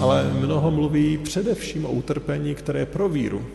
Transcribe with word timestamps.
ale 0.00 0.30
mnoho 0.32 0.70
mluví 0.70 1.18
především 1.18 1.86
o 1.86 1.90
utrpení, 1.90 2.54
které 2.54 2.80
je 2.80 2.86
pro 2.86 3.08
víru 3.08 3.46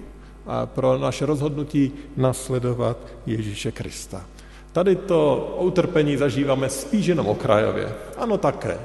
a 0.45 0.65
pro 0.65 0.97
naše 0.97 1.25
rozhodnutí 1.25 1.91
nasledovat 2.17 2.97
Ježíše 3.25 3.71
Krista. 3.71 4.25
Tady 4.71 4.95
to 4.95 5.55
utrpení 5.61 6.17
zažíváme 6.17 6.69
spíš 6.69 7.05
jenom 7.05 7.27
okrajově. 7.27 7.93
Ano, 8.17 8.37
také. 8.37 8.77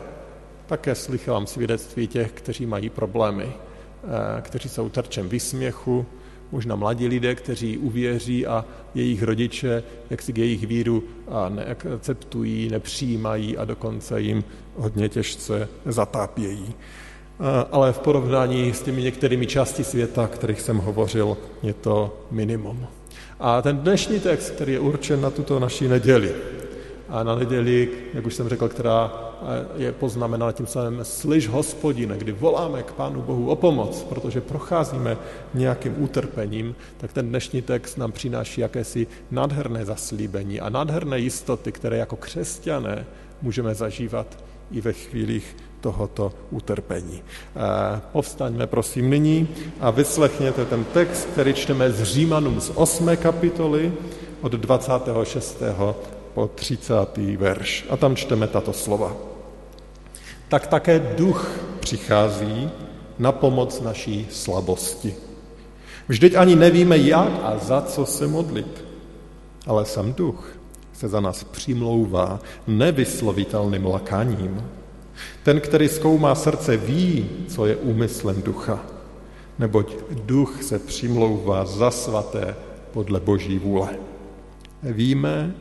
Také 0.67 0.95
slychám 0.95 1.47
svědectví 1.47 2.07
těch, 2.07 2.33
kteří 2.33 2.67
mají 2.67 2.91
problémy, 2.91 3.53
eh, 3.53 4.43
kteří 4.43 4.69
jsou 4.69 4.89
terčem 4.89 5.29
vysměchu, 5.29 6.07
možná 6.53 6.77
mladí 6.77 7.09
lidé, 7.09 7.35
kteří 7.35 7.79
uvěří 7.79 8.47
a 8.47 8.65
jejich 8.95 9.23
rodiče 9.23 9.83
jak 10.11 10.23
si 10.23 10.33
k 10.33 10.39
jejich 10.39 10.67
víru 10.67 11.05
a 11.29 11.49
neakceptují, 11.49 12.69
nepřijímají 12.69 13.57
a 13.57 13.65
dokonce 13.65 14.21
jim 14.21 14.45
hodně 14.77 15.09
těžce 15.09 15.69
zatápějí. 15.87 16.75
Ale 17.73 17.93
v 17.93 17.99
porovnání 17.99 18.73
s 18.73 18.83
těmi 18.83 19.03
některými 19.03 19.47
části 19.47 19.85
světa, 19.85 20.27
kterých 20.27 20.61
jsem 20.61 20.79
hovořil, 20.79 21.37
je 21.63 21.75
to 21.75 22.17
minimum. 22.31 22.87
A 23.41 23.63
ten 23.63 23.77
dnešní 23.77 24.21
text, 24.21 24.51
který 24.51 24.73
je 24.73 24.81
určen 24.81 25.21
na 25.21 25.31
tuto 25.31 25.61
naší 25.61 25.89
neděli, 25.89 26.35
a 27.09 27.23
na 27.23 27.35
neděli, 27.35 27.89
jak 28.15 28.27
už 28.27 28.35
jsem 28.35 28.49
řekl, 28.49 28.69
která 28.69 29.13
je 29.77 29.93
poznamená 29.93 30.53
tím 30.53 30.67
samým 30.67 31.05
slyš 31.05 31.49
hospodine, 31.49 32.19
kdy 32.19 32.33
voláme 32.33 32.83
k 32.83 32.93
Pánu 32.93 33.23
Bohu 33.23 33.51
o 33.51 33.57
pomoc, 33.57 34.07
protože 34.09 34.41
procházíme 34.41 35.17
nějakým 35.55 36.03
utrpením, 36.03 36.75
tak 36.97 37.13
ten 37.13 37.29
dnešní 37.29 37.63
text 37.63 37.99
nám 37.99 38.13
přináší 38.13 38.61
jakési 38.61 39.07
nádherné 39.31 39.85
zaslíbení 39.85 40.61
a 40.61 40.69
nádherné 40.69 41.19
jistoty, 41.19 41.73
které 41.73 41.97
jako 41.97 42.17
křesťané 42.17 43.07
můžeme 43.43 43.75
zažívat 43.75 44.45
i 44.71 44.81
ve 44.81 44.93
chvílích 44.93 45.57
tohoto 45.81 46.33
utrpení. 46.51 47.23
Povstaňme 48.13 48.67
prosím 48.67 49.11
nyní 49.11 49.49
a 49.81 49.91
vyslechněte 49.91 50.65
ten 50.65 50.85
text, 50.85 51.29
který 51.33 51.55
čteme 51.55 51.93
z 51.93 52.03
Římanům 52.03 52.61
z 52.61 52.73
8. 52.75 53.17
kapitoly 53.17 53.93
od 54.41 54.53
26. 54.53 55.63
po 56.35 56.51
30. 56.55 56.95
verš. 57.37 57.87
A 57.91 57.97
tam 57.97 58.17
čteme 58.17 58.47
tato 58.47 58.73
slova. 58.73 59.17
Tak 60.49 60.67
také 60.67 60.99
duch 61.17 61.61
přichází 61.81 62.71
na 63.19 63.33
pomoc 63.33 63.81
naší 63.81 64.27
slabosti. 64.31 65.15
Vždyť 66.09 66.35
ani 66.35 66.57
nevíme, 66.57 66.99
jak 66.99 67.31
a 67.43 67.59
za 67.59 67.83
co 67.83 68.07
se 68.07 68.27
modlit. 68.27 68.85
Ale 69.67 69.85
sam 69.85 70.13
duch 70.13 70.57
se 70.93 71.09
za 71.09 71.21
nás 71.21 71.45
přimlouvá 71.45 72.41
nevyslovitelným 72.67 73.87
lakáním. 73.87 74.63
Ten, 75.43 75.61
který 75.61 75.89
zkoumá 75.89 76.35
srdce, 76.35 76.77
ví, 76.77 77.31
co 77.49 77.67
je 77.67 77.77
úmyslem 77.77 78.43
ducha, 78.43 78.87
neboť 79.59 79.95
duch 80.25 80.63
se 80.63 80.79
přimlouvá 80.79 81.65
za 81.65 81.91
svaté 81.91 82.55
podle 82.93 83.21
boží 83.21 83.59
vůle. 83.59 83.89
Víme, 84.83 85.55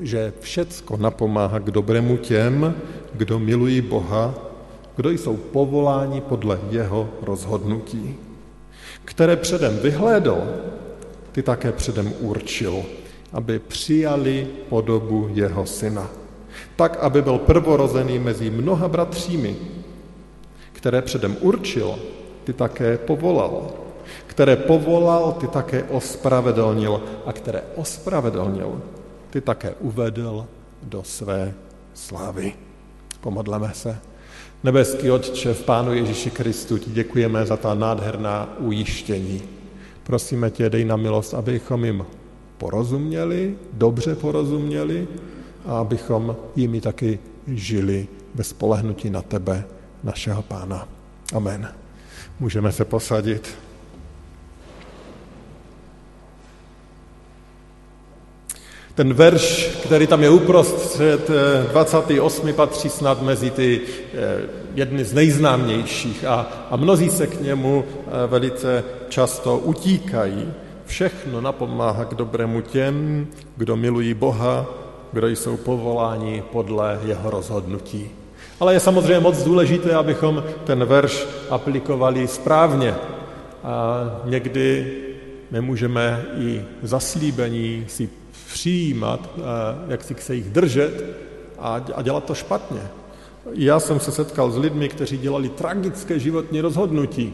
že 0.00 0.32
všecko 0.40 0.96
napomáhá 0.96 1.58
k 1.58 1.70
dobrému 1.70 2.16
těm, 2.16 2.74
kdo 3.14 3.38
milují 3.38 3.80
Boha, 3.80 4.34
kdo 4.96 5.10
jsou 5.10 5.36
povoláni 5.36 6.20
podle 6.20 6.60
jeho 6.70 7.08
rozhodnutí. 7.22 8.14
Které 9.04 9.36
předem 9.36 9.78
vyhlédl, 9.78 10.38
ty 11.32 11.42
také 11.42 11.72
předem 11.72 12.12
určil, 12.20 12.82
aby 13.32 13.58
přijali 13.58 14.48
podobu 14.68 15.30
jeho 15.34 15.66
syna. 15.66 16.10
Tak, 16.76 16.96
aby 17.00 17.22
byl 17.22 17.38
prvorozený 17.38 18.18
mezi 18.18 18.50
mnoha 18.50 18.88
bratřími, 18.88 19.56
které 20.72 21.02
předem 21.02 21.36
určil, 21.40 21.98
ty 22.44 22.52
také 22.52 22.98
povolal. 22.98 23.70
Které 24.26 24.56
povolal, 24.56 25.32
ty 25.32 25.46
také 25.46 25.84
ospravedlnil. 25.84 27.02
A 27.26 27.32
které 27.32 27.62
ospravedlnil, 27.74 28.82
ty 29.30 29.40
také 29.40 29.74
uvedl 29.80 30.46
do 30.82 31.02
své 31.02 31.54
slávy. 31.94 32.52
Pomodleme 33.20 33.70
se. 33.74 33.98
Nebeský 34.64 35.10
Otče, 35.10 35.54
v 35.54 35.64
Pánu 35.64 35.94
Ježíši 35.94 36.30
Kristu 36.30 36.78
ti 36.78 36.90
děkujeme 36.90 37.46
za 37.46 37.56
ta 37.56 37.74
nádherná 37.74 38.56
ujištění. 38.58 39.42
Prosíme 40.02 40.50
tě, 40.50 40.70
dej 40.70 40.84
na 40.84 40.96
milost, 40.96 41.34
abychom 41.34 41.84
jim 41.84 42.06
porozuměli, 42.58 43.54
dobře 43.72 44.14
porozuměli 44.14 45.08
a 45.66 45.78
abychom 45.78 46.36
jimi 46.56 46.80
taky 46.80 47.18
žili 47.46 48.08
ve 48.34 48.44
spolehnutí 48.44 49.10
na 49.10 49.22
tebe, 49.22 49.64
našeho 50.04 50.42
Pána. 50.42 50.88
Amen. 51.34 51.68
Můžeme 52.40 52.72
se 52.72 52.84
posadit. 52.84 53.58
Ten 58.94 59.14
verš, 59.14 59.66
který 59.84 60.06
tam 60.06 60.22
je 60.22 60.30
uprostřed 60.30 61.30
28. 61.72 62.48
Eh, 62.48 62.52
patří 62.52 62.88
snad 62.88 63.22
mezi 63.22 63.50
ty 63.50 63.80
eh, 63.80 64.40
jedny 64.74 65.04
z 65.04 65.12
nejznámějších 65.12 66.24
a, 66.24 66.66
a 66.70 66.76
mnozí 66.76 67.10
se 67.10 67.26
k 67.26 67.40
němu 67.40 67.84
eh, 67.84 68.26
velice 68.26 68.84
často 69.08 69.58
utíkají. 69.58 70.52
Všechno 70.86 71.40
napomáhá 71.40 72.04
k 72.04 72.14
dobrému 72.14 72.60
těm, 72.60 73.26
kdo 73.56 73.76
milují 73.76 74.14
Boha, 74.14 74.66
kdo 75.12 75.28
jsou 75.28 75.56
povoláni 75.56 76.42
podle 76.52 77.00
jeho 77.04 77.30
rozhodnutí. 77.30 78.10
Ale 78.60 78.72
je 78.74 78.80
samozřejmě 78.80 79.20
moc 79.20 79.42
důležité, 79.42 79.94
abychom 79.94 80.44
ten 80.64 80.84
verš 80.84 81.26
aplikovali 81.50 82.28
správně. 82.28 82.94
A 83.64 84.04
někdy 84.24 84.92
nemůžeme 85.50 86.24
i 86.38 86.64
zaslíbení 86.82 87.84
si 87.88 88.08
přijímat, 88.52 89.30
jak 89.88 90.04
si 90.04 90.14
se 90.18 90.34
jich 90.34 90.50
držet 90.50 91.04
a 91.58 92.02
dělat 92.02 92.24
to 92.24 92.34
špatně. 92.34 92.80
Já 93.52 93.80
jsem 93.80 94.00
se 94.00 94.12
setkal 94.12 94.50
s 94.50 94.58
lidmi, 94.58 94.88
kteří 94.88 95.18
dělali 95.18 95.48
tragické 95.48 96.18
životní 96.18 96.60
rozhodnutí. 96.60 97.32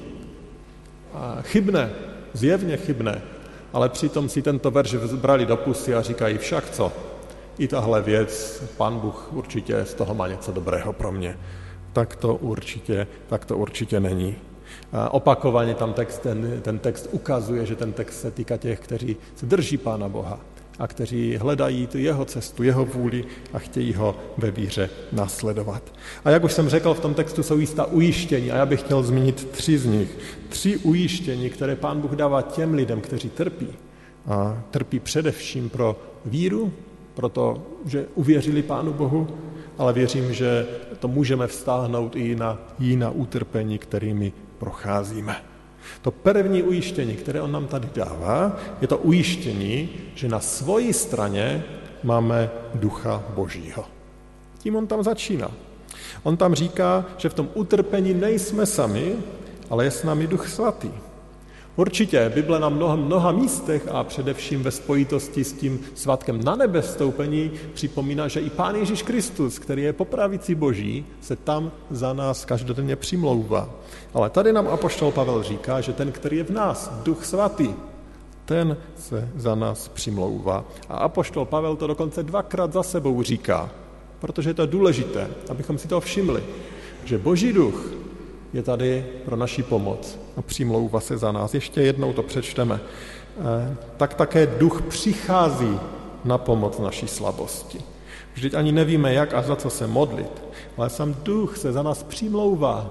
Chybné, 1.42 1.90
zjevně 2.32 2.76
chybné, 2.76 3.22
ale 3.72 3.88
přitom 3.88 4.28
si 4.28 4.42
tento 4.42 4.70
verš 4.70 4.90
zbrali 4.90 5.46
do 5.46 5.56
pusy 5.56 5.94
a 5.94 6.02
říkají 6.02 6.38
však 6.38 6.70
co, 6.70 6.92
i 7.58 7.68
tahle 7.68 8.02
věc, 8.02 8.62
pan 8.76 8.98
Bůh 8.98 9.28
určitě 9.32 9.84
z 9.84 9.94
toho 9.94 10.14
má 10.14 10.28
něco 10.28 10.52
dobrého 10.52 10.92
pro 10.92 11.12
mě. 11.12 11.38
Tak 11.92 12.16
to 12.16 12.34
určitě, 12.34 13.06
tak 13.26 13.44
to 13.44 13.56
určitě 13.56 14.00
není. 14.00 14.34
A 14.92 15.14
opakovaně 15.14 15.74
tam 15.74 15.92
text, 15.92 16.18
ten, 16.18 16.60
ten 16.62 16.78
text 16.78 17.08
ukazuje, 17.12 17.66
že 17.66 17.76
ten 17.76 17.92
text 17.92 18.20
se 18.20 18.30
týká 18.30 18.56
těch, 18.56 18.80
kteří 18.80 19.16
se 19.34 19.46
drží 19.46 19.76
Pána 19.76 20.08
Boha 20.08 20.40
a 20.78 20.86
kteří 20.86 21.36
hledají 21.36 21.86
tu 21.86 21.98
jeho 21.98 22.24
cestu, 22.24 22.62
jeho 22.62 22.84
vůli 22.84 23.24
a 23.52 23.58
chtějí 23.58 23.94
ho 23.94 24.16
ve 24.36 24.50
víře 24.50 24.90
nasledovat. 25.12 25.82
A 26.24 26.30
jak 26.30 26.44
už 26.44 26.52
jsem 26.52 26.68
řekl, 26.68 26.94
v 26.94 27.00
tom 27.00 27.14
textu 27.14 27.42
jsou 27.42 27.58
jistá 27.58 27.84
ujištění 27.84 28.50
a 28.50 28.56
já 28.56 28.66
bych 28.66 28.80
chtěl 28.80 29.02
zmínit 29.02 29.50
tři 29.50 29.78
z 29.78 29.86
nich. 29.86 30.18
Tři 30.48 30.76
ujištění, 30.76 31.50
které 31.50 31.76
pán 31.76 32.00
Bůh 32.00 32.10
dává 32.10 32.42
těm 32.42 32.74
lidem, 32.74 33.00
kteří 33.00 33.30
trpí. 33.30 33.68
A 34.26 34.62
trpí 34.70 35.00
především 35.00 35.68
pro 35.68 35.96
víru, 36.24 36.72
protože 37.14 38.06
uvěřili 38.14 38.62
Pánu 38.62 38.92
Bohu, 38.92 39.28
ale 39.78 39.92
věřím, 39.92 40.32
že 40.32 40.66
to 40.98 41.08
můžeme 41.08 41.46
vztáhnout 41.46 42.16
i 42.16 42.36
na 42.36 42.58
jiná 42.78 43.10
utrpení, 43.10 43.78
kterými 43.78 44.32
procházíme. 44.58 45.36
To 46.02 46.10
první 46.10 46.62
ujištění, 46.62 47.14
které 47.14 47.40
on 47.40 47.52
nám 47.52 47.66
tady 47.66 47.88
dává, 47.94 48.56
je 48.80 48.88
to 48.88 48.98
ujištění, 48.98 49.88
že 50.14 50.28
na 50.28 50.40
svoji 50.40 50.92
straně 50.92 51.64
máme 52.02 52.50
ducha 52.74 53.22
božího. 53.34 53.84
Tím 54.58 54.76
on 54.76 54.86
tam 54.86 55.02
začíná. 55.02 55.50
On 56.22 56.36
tam 56.36 56.54
říká, 56.54 57.04
že 57.16 57.28
v 57.28 57.34
tom 57.34 57.48
utrpení 57.54 58.14
nejsme 58.14 58.66
sami, 58.66 59.14
ale 59.70 59.84
je 59.84 59.90
s 59.90 60.04
námi 60.04 60.26
duch 60.26 60.48
svatý. 60.48 60.90
Určitě 61.76 62.32
Bible 62.34 62.60
na 62.60 62.68
mnoha, 62.68 62.96
mnoha 62.96 63.32
místech 63.32 63.88
a 63.92 64.04
především 64.04 64.62
ve 64.62 64.70
spojitosti 64.70 65.44
s 65.44 65.52
tím 65.52 65.80
svatkem 65.94 66.44
na 66.44 66.56
nebe 66.56 66.82
stoupení 66.82 67.50
připomíná, 67.74 68.28
že 68.28 68.40
i 68.40 68.50
Pán 68.50 68.74
Ježíš 68.74 69.02
Kristus, 69.02 69.58
který 69.58 69.82
je 69.82 69.92
popravicí 69.92 70.54
Boží, 70.54 71.06
se 71.20 71.36
tam 71.36 71.72
za 71.90 72.12
nás 72.12 72.44
každodenně 72.44 72.96
přimlouvá. 72.96 73.70
Ale 74.14 74.30
tady 74.30 74.52
nám 74.52 74.68
apoštol 74.68 75.10
Pavel 75.12 75.42
říká, 75.42 75.80
že 75.80 75.92
ten, 75.92 76.12
který 76.12 76.36
je 76.36 76.44
v 76.44 76.50
nás, 76.50 76.92
Duch 77.02 77.24
Svatý, 77.24 77.68
ten 78.44 78.76
se 78.96 79.28
za 79.36 79.54
nás 79.54 79.88
přimlouvá. 79.88 80.64
A 80.88 80.96
apoštol 80.96 81.44
Pavel 81.44 81.76
to 81.76 81.86
dokonce 81.86 82.22
dvakrát 82.22 82.72
za 82.72 82.82
sebou 82.82 83.22
říká, 83.22 83.70
protože 84.20 84.50
je 84.50 84.54
to 84.54 84.66
důležité, 84.66 85.28
abychom 85.48 85.78
si 85.78 85.88
to 85.88 86.00
všimli, 86.00 86.42
že 87.04 87.18
Boží 87.18 87.52
duch 87.52 88.01
je 88.52 88.62
tady 88.62 89.06
pro 89.24 89.36
naši 89.36 89.62
pomoc 89.62 90.18
a 90.36 90.42
přimlouvá 90.42 91.00
se 91.00 91.18
za 91.18 91.32
nás. 91.32 91.54
Ještě 91.54 91.82
jednou 91.82 92.12
to 92.12 92.22
přečteme. 92.22 92.80
Eh, 93.38 93.76
tak 93.96 94.14
také 94.14 94.46
duch 94.46 94.82
přichází 94.82 95.78
na 96.24 96.38
pomoc 96.38 96.78
naší 96.78 97.08
slabosti. 97.08 97.80
Vždyť 98.34 98.54
ani 98.54 98.72
nevíme, 98.72 99.14
jak 99.14 99.34
a 99.34 99.42
za 99.42 99.56
co 99.56 99.70
se 99.70 99.86
modlit, 99.86 100.42
ale 100.76 100.90
sám 100.90 101.14
duch 101.22 101.56
se 101.56 101.72
za 101.72 101.82
nás 101.82 102.02
přimlouvá 102.02 102.90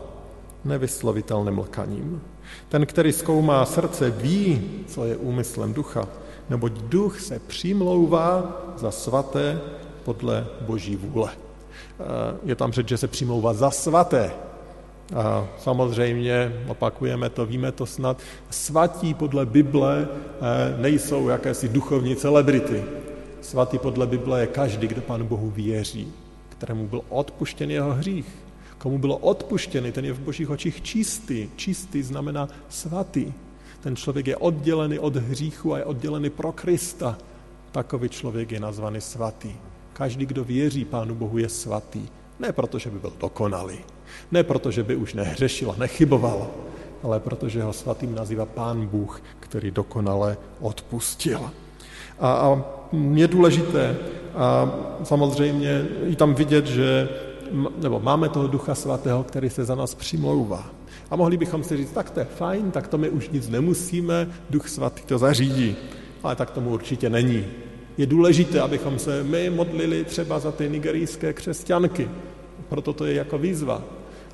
nevyslovitelným 0.66 1.60
lkaním. 1.60 2.22
Ten, 2.70 2.86
který 2.86 3.12
zkoumá 3.12 3.66
srdce, 3.66 4.10
ví, 4.10 4.70
co 4.88 5.06
je 5.06 5.18
úmyslem 5.18 5.74
ducha, 5.74 6.08
neboť 6.50 6.72
duch 6.72 7.20
se 7.20 7.40
přimlouvá 7.40 8.62
za 8.78 8.92
svaté 8.92 9.62
podle 10.04 10.48
boží 10.62 10.96
vůle. 10.96 11.32
Eh, 11.32 12.04
je 12.44 12.56
tam 12.56 12.72
řeč, 12.72 12.88
že 12.88 12.98
se 12.98 13.08
přimlouvá 13.08 13.54
za 13.54 13.72
svaté. 13.72 14.32
A 15.16 15.48
samozřejmě, 15.60 16.64
opakujeme 16.68 17.30
to, 17.30 17.46
víme 17.46 17.72
to 17.72 17.86
snad, 17.86 18.22
svatí 18.50 19.14
podle 19.14 19.46
Bible 19.46 20.08
eh, 20.08 20.82
nejsou 20.82 21.30
jakési 21.30 21.70
duchovní 21.70 22.16
celebrity. 22.16 22.84
Svatý 23.42 23.78
podle 23.78 24.08
Bible 24.08 24.42
je 24.42 24.48
každý, 24.48 24.88
kdo 24.88 25.02
Pánu 25.02 25.26
Bohu 25.26 25.50
věří, 25.50 26.14
kterému 26.50 26.88
byl 26.88 27.02
odpuštěn 27.10 27.72
jeho 27.72 27.94
hřích. 27.94 28.26
Komu 28.78 28.98
bylo 28.98 29.18
odpuštěný, 29.18 29.92
ten 29.92 30.06
je 30.06 30.14
v 30.14 30.20
božích 30.20 30.50
očích 30.50 30.82
čistý. 30.82 31.50
Čistý 31.56 32.04
znamená 32.04 32.48
svatý. 32.70 33.34
Ten 33.82 33.96
člověk 33.96 34.28
je 34.28 34.38
oddělený 34.38 35.00
od 35.00 35.16
hříchu 35.16 35.74
a 35.74 35.78
je 35.78 35.86
oddělený 35.86 36.30
pro 36.30 36.52
Krista. 36.52 37.18
Takový 37.72 38.10
člověk 38.10 38.52
je 38.52 38.60
nazvaný 38.60 39.02
svatý. 39.02 39.52
Každý, 39.94 40.26
kdo 40.26 40.44
věří 40.44 40.86
Pánu 40.86 41.16
Bohu, 41.16 41.38
je 41.38 41.50
svatý. 41.50 42.02
Ne 42.40 42.52
proto, 42.52 42.80
že 42.80 42.90
by 42.90 43.00
byl 43.00 43.14
dokonalý, 43.20 43.80
ne 44.32 44.44
proto, 44.44 44.72
že 44.72 44.84
by 44.84 44.96
už 44.96 45.14
nehřešil 45.14 45.72
a 45.72 45.76
nechyboval, 45.80 46.48
ale 47.04 47.20
protože 47.20 47.64
ho 47.64 47.74
svatým 47.74 48.16
nazývá 48.16 48.46
Pán 48.46 48.88
Bůh, 48.88 49.22
který 49.40 49.72
dokonale 49.72 50.38
odpustil. 50.60 51.52
A, 52.20 52.32
a 52.32 52.62
je 53.14 53.28
důležité, 53.28 53.98
a 54.36 54.74
samozřejmě 55.04 55.86
i 56.08 56.16
tam 56.16 56.34
vidět, 56.34 56.66
že 56.66 57.10
nebo 57.78 58.00
máme 58.00 58.30
toho 58.30 58.48
Ducha 58.48 58.76
Svatého, 58.76 59.24
který 59.24 59.50
se 59.50 59.66
za 59.66 59.76
nás 59.76 59.96
přimlouvá. 59.96 60.66
A 61.10 61.16
mohli 61.16 61.38
bychom 61.38 61.64
si 61.64 61.78
říct, 61.78 61.92
tak 61.92 62.10
to 62.10 62.20
je 62.20 62.26
fajn, 62.26 62.72
tak 62.72 62.88
to 62.88 62.98
my 62.98 63.10
už 63.10 63.30
nic 63.30 63.50
nemusíme, 63.50 64.28
Duch 64.50 64.70
Svatý 64.70 65.02
to 65.02 65.18
zařídí. 65.18 65.76
Ale 66.24 66.36
tak 66.36 66.52
tomu 66.52 66.70
určitě 66.70 67.10
není. 67.10 67.46
Je 67.98 68.06
důležité, 68.06 68.62
abychom 68.62 69.00
se 69.00 69.24
my 69.24 69.50
modlili 69.50 70.04
třeba 70.04 70.40
za 70.40 70.52
ty 70.52 70.70
nigerijské 70.70 71.34
křesťanky. 71.34 72.10
Proto 72.70 72.94
to 72.94 73.06
je 73.06 73.14
jako 73.14 73.38
výzva. 73.38 73.84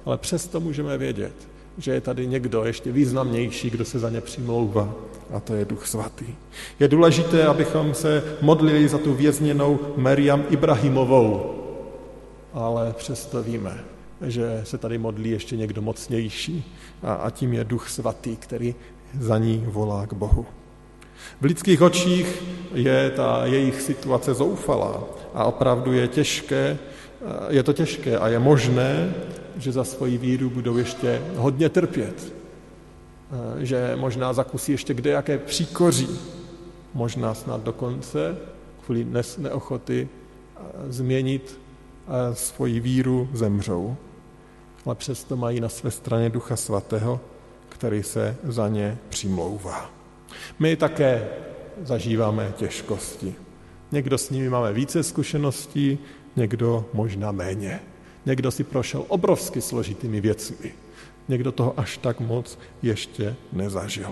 Ale 0.07 0.17
přesto 0.17 0.59
můžeme 0.59 0.97
vědět, 0.97 1.33
že 1.77 1.91
je 1.91 2.01
tady 2.01 2.27
někdo 2.27 2.65
ještě 2.65 2.91
významnější, 2.91 3.69
kdo 3.69 3.85
se 3.85 3.99
za 3.99 4.09
ně 4.09 4.21
přimlouvá. 4.21 4.93
A 5.33 5.39
to 5.39 5.55
je 5.55 5.65
Duch 5.65 5.87
Svatý. 5.87 6.25
Je 6.79 6.87
důležité, 6.87 7.45
abychom 7.45 7.93
se 7.93 8.23
modlili 8.41 8.87
za 8.87 8.97
tu 8.97 9.13
vězněnou 9.13 9.79
Meriam 9.97 10.43
Ibrahimovou, 10.49 11.55
ale 12.53 12.93
přesto 12.97 13.43
víme, 13.43 13.83
že 14.21 14.61
se 14.63 14.77
tady 14.77 14.97
modlí 14.97 15.29
ještě 15.29 15.57
někdo 15.57 15.81
mocnější 15.81 16.75
a, 17.03 17.13
a 17.13 17.29
tím 17.29 17.53
je 17.53 17.63
Duch 17.63 17.89
Svatý, 17.89 18.35
který 18.35 18.75
za 19.19 19.37
ní 19.37 19.63
volá 19.67 20.05
k 20.05 20.13
Bohu. 20.13 20.45
V 21.41 21.45
lidských 21.45 21.81
očích 21.81 22.43
je 22.73 23.11
ta 23.15 23.45
jejich 23.45 23.81
situace 23.81 24.33
zoufalá 24.33 25.03
a 25.33 25.43
opravdu 25.43 25.93
je 25.93 26.07
těžké, 26.07 26.77
je 27.49 27.63
to 27.63 27.73
těžké 27.73 28.17
a 28.17 28.27
je 28.27 28.39
možné, 28.39 29.13
že 29.57 29.71
za 29.71 29.83
svoji 29.83 30.17
víru 30.17 30.49
budou 30.49 30.77
ještě 30.77 31.21
hodně 31.35 31.69
trpět, 31.69 32.33
že 33.57 33.93
možná 33.95 34.33
zakusí 34.33 34.71
ještě 34.71 34.93
kde 34.93 35.09
jaké 35.09 35.37
příkoří, 35.37 36.09
možná 36.93 37.33
snad 37.33 37.63
dokonce 37.63 38.37
kvůli 38.85 39.07
neochoty 39.37 40.09
změnit 40.89 41.59
svoji 42.33 42.79
víru 42.79 43.29
zemřou, 43.33 43.95
ale 44.85 44.95
přesto 44.95 45.37
mají 45.37 45.59
na 45.59 45.69
své 45.69 45.91
straně 45.91 46.29
Ducha 46.29 46.55
Svatého, 46.55 47.19
který 47.69 48.03
se 48.03 48.35
za 48.43 48.67
ně 48.67 48.97
přimlouvá. 49.09 49.91
My 50.59 50.75
také 50.75 51.27
zažíváme 51.83 52.53
těžkosti. 52.57 53.35
Někdo 53.91 54.17
s 54.17 54.29
nimi 54.29 54.49
máme 54.49 54.73
více 54.73 55.03
zkušeností, 55.03 55.99
někdo 56.35 56.85
možná 56.93 57.31
méně. 57.31 57.79
Někdo 58.27 58.51
si 58.51 58.63
prošel 58.63 59.05
obrovsky 59.07 59.61
složitými 59.61 60.21
věcmi. 60.21 60.71
Někdo 61.27 61.51
toho 61.51 61.73
až 61.79 61.97
tak 61.97 62.19
moc 62.19 62.59
ještě 62.81 63.35
nezažil. 63.53 64.11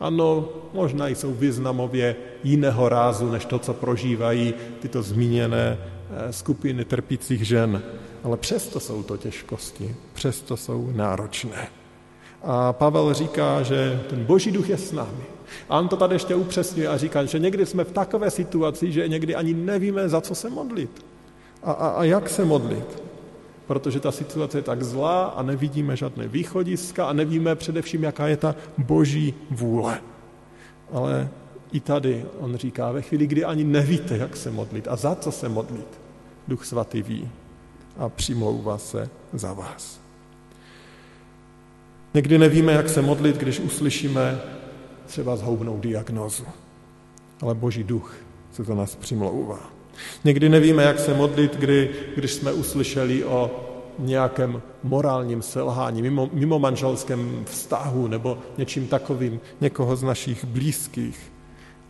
Ano, 0.00 0.48
možná 0.72 1.08
jsou 1.08 1.34
významově 1.34 2.16
jiného 2.44 2.88
rázu, 2.88 3.30
než 3.30 3.44
to, 3.44 3.58
co 3.58 3.72
prožívají 3.74 4.54
tyto 4.80 5.02
zmíněné 5.02 5.78
Eh, 6.10 6.32
skupiny 6.32 6.84
trpících 6.84 7.46
žen, 7.46 7.82
ale 8.24 8.36
přesto 8.36 8.80
jsou 8.80 9.02
to 9.02 9.16
těžkosti, 9.16 9.96
přesto 10.12 10.56
jsou 10.56 10.90
náročné. 10.94 11.68
A 12.42 12.72
Pavel 12.72 13.14
říká, 13.14 13.62
že 13.62 14.00
ten 14.10 14.24
boží 14.24 14.50
duch 14.50 14.68
je 14.68 14.78
s 14.78 14.92
námi. 14.92 15.24
A 15.68 15.78
on 15.78 15.88
to 15.88 15.96
tady 15.96 16.14
ještě 16.14 16.34
upřesňuje 16.34 16.88
a 16.88 16.96
říká, 16.96 17.24
že 17.24 17.38
někdy 17.38 17.66
jsme 17.66 17.84
v 17.84 17.92
takové 17.92 18.30
situaci, 18.30 18.92
že 18.92 19.08
někdy 19.08 19.34
ani 19.34 19.54
nevíme, 19.54 20.08
za 20.08 20.20
co 20.20 20.34
se 20.34 20.50
modlit. 20.50 21.04
A, 21.62 21.72
a, 21.72 21.88
a 21.88 22.04
jak 22.04 22.28
se 22.30 22.44
modlit. 22.44 23.02
Protože 23.66 24.00
ta 24.00 24.12
situace 24.12 24.58
je 24.58 24.62
tak 24.62 24.82
zlá 24.82 25.24
a 25.24 25.42
nevidíme 25.42 25.96
žádné 25.96 26.28
východiska 26.28 27.06
a 27.06 27.12
nevíme 27.12 27.54
především, 27.54 28.02
jaká 28.02 28.28
je 28.28 28.36
ta 28.36 28.54
boží 28.78 29.34
vůle. 29.50 30.00
Ale 30.92 31.28
i 31.72 31.80
tady 31.80 32.24
on 32.40 32.56
říká, 32.56 32.92
ve 32.92 33.02
chvíli, 33.02 33.26
kdy 33.26 33.44
ani 33.44 33.64
nevíte, 33.64 34.16
jak 34.16 34.36
se 34.36 34.50
modlit 34.50 34.88
a 34.88 34.96
za 34.96 35.14
co 35.14 35.32
se 35.32 35.48
modlit, 35.48 36.00
Duch 36.48 36.64
Svatý 36.64 37.02
ví 37.02 37.30
a 37.98 38.08
přimlouvá 38.08 38.78
se 38.78 39.08
za 39.32 39.52
vás. 39.52 40.00
Někdy 42.14 42.38
nevíme, 42.38 42.72
jak 42.72 42.88
se 42.88 43.02
modlit, 43.02 43.36
když 43.36 43.60
uslyšíme 43.60 44.40
třeba 45.06 45.36
zhoubnou 45.36 45.78
diagnózu, 45.80 46.44
ale 47.40 47.54
Boží 47.54 47.84
duch 47.84 48.16
se 48.52 48.64
za 48.64 48.74
nás 48.74 48.96
přimlouvá. 48.96 49.73
Někdy 50.24 50.48
nevíme, 50.48 50.82
jak 50.82 50.98
se 50.98 51.14
modlit, 51.14 51.56
kdy, 51.56 51.90
když 52.16 52.32
jsme 52.32 52.52
uslyšeli 52.52 53.24
o 53.24 53.50
nějakém 53.98 54.62
morálním 54.82 55.42
selhání, 55.42 56.02
mimo, 56.02 56.30
mimo 56.32 56.58
manželském 56.58 57.44
vztahu 57.44 58.06
nebo 58.08 58.38
něčím 58.58 58.86
takovým, 58.86 59.40
někoho 59.60 59.96
z 59.96 60.02
našich 60.02 60.44
blízkých, 60.44 61.32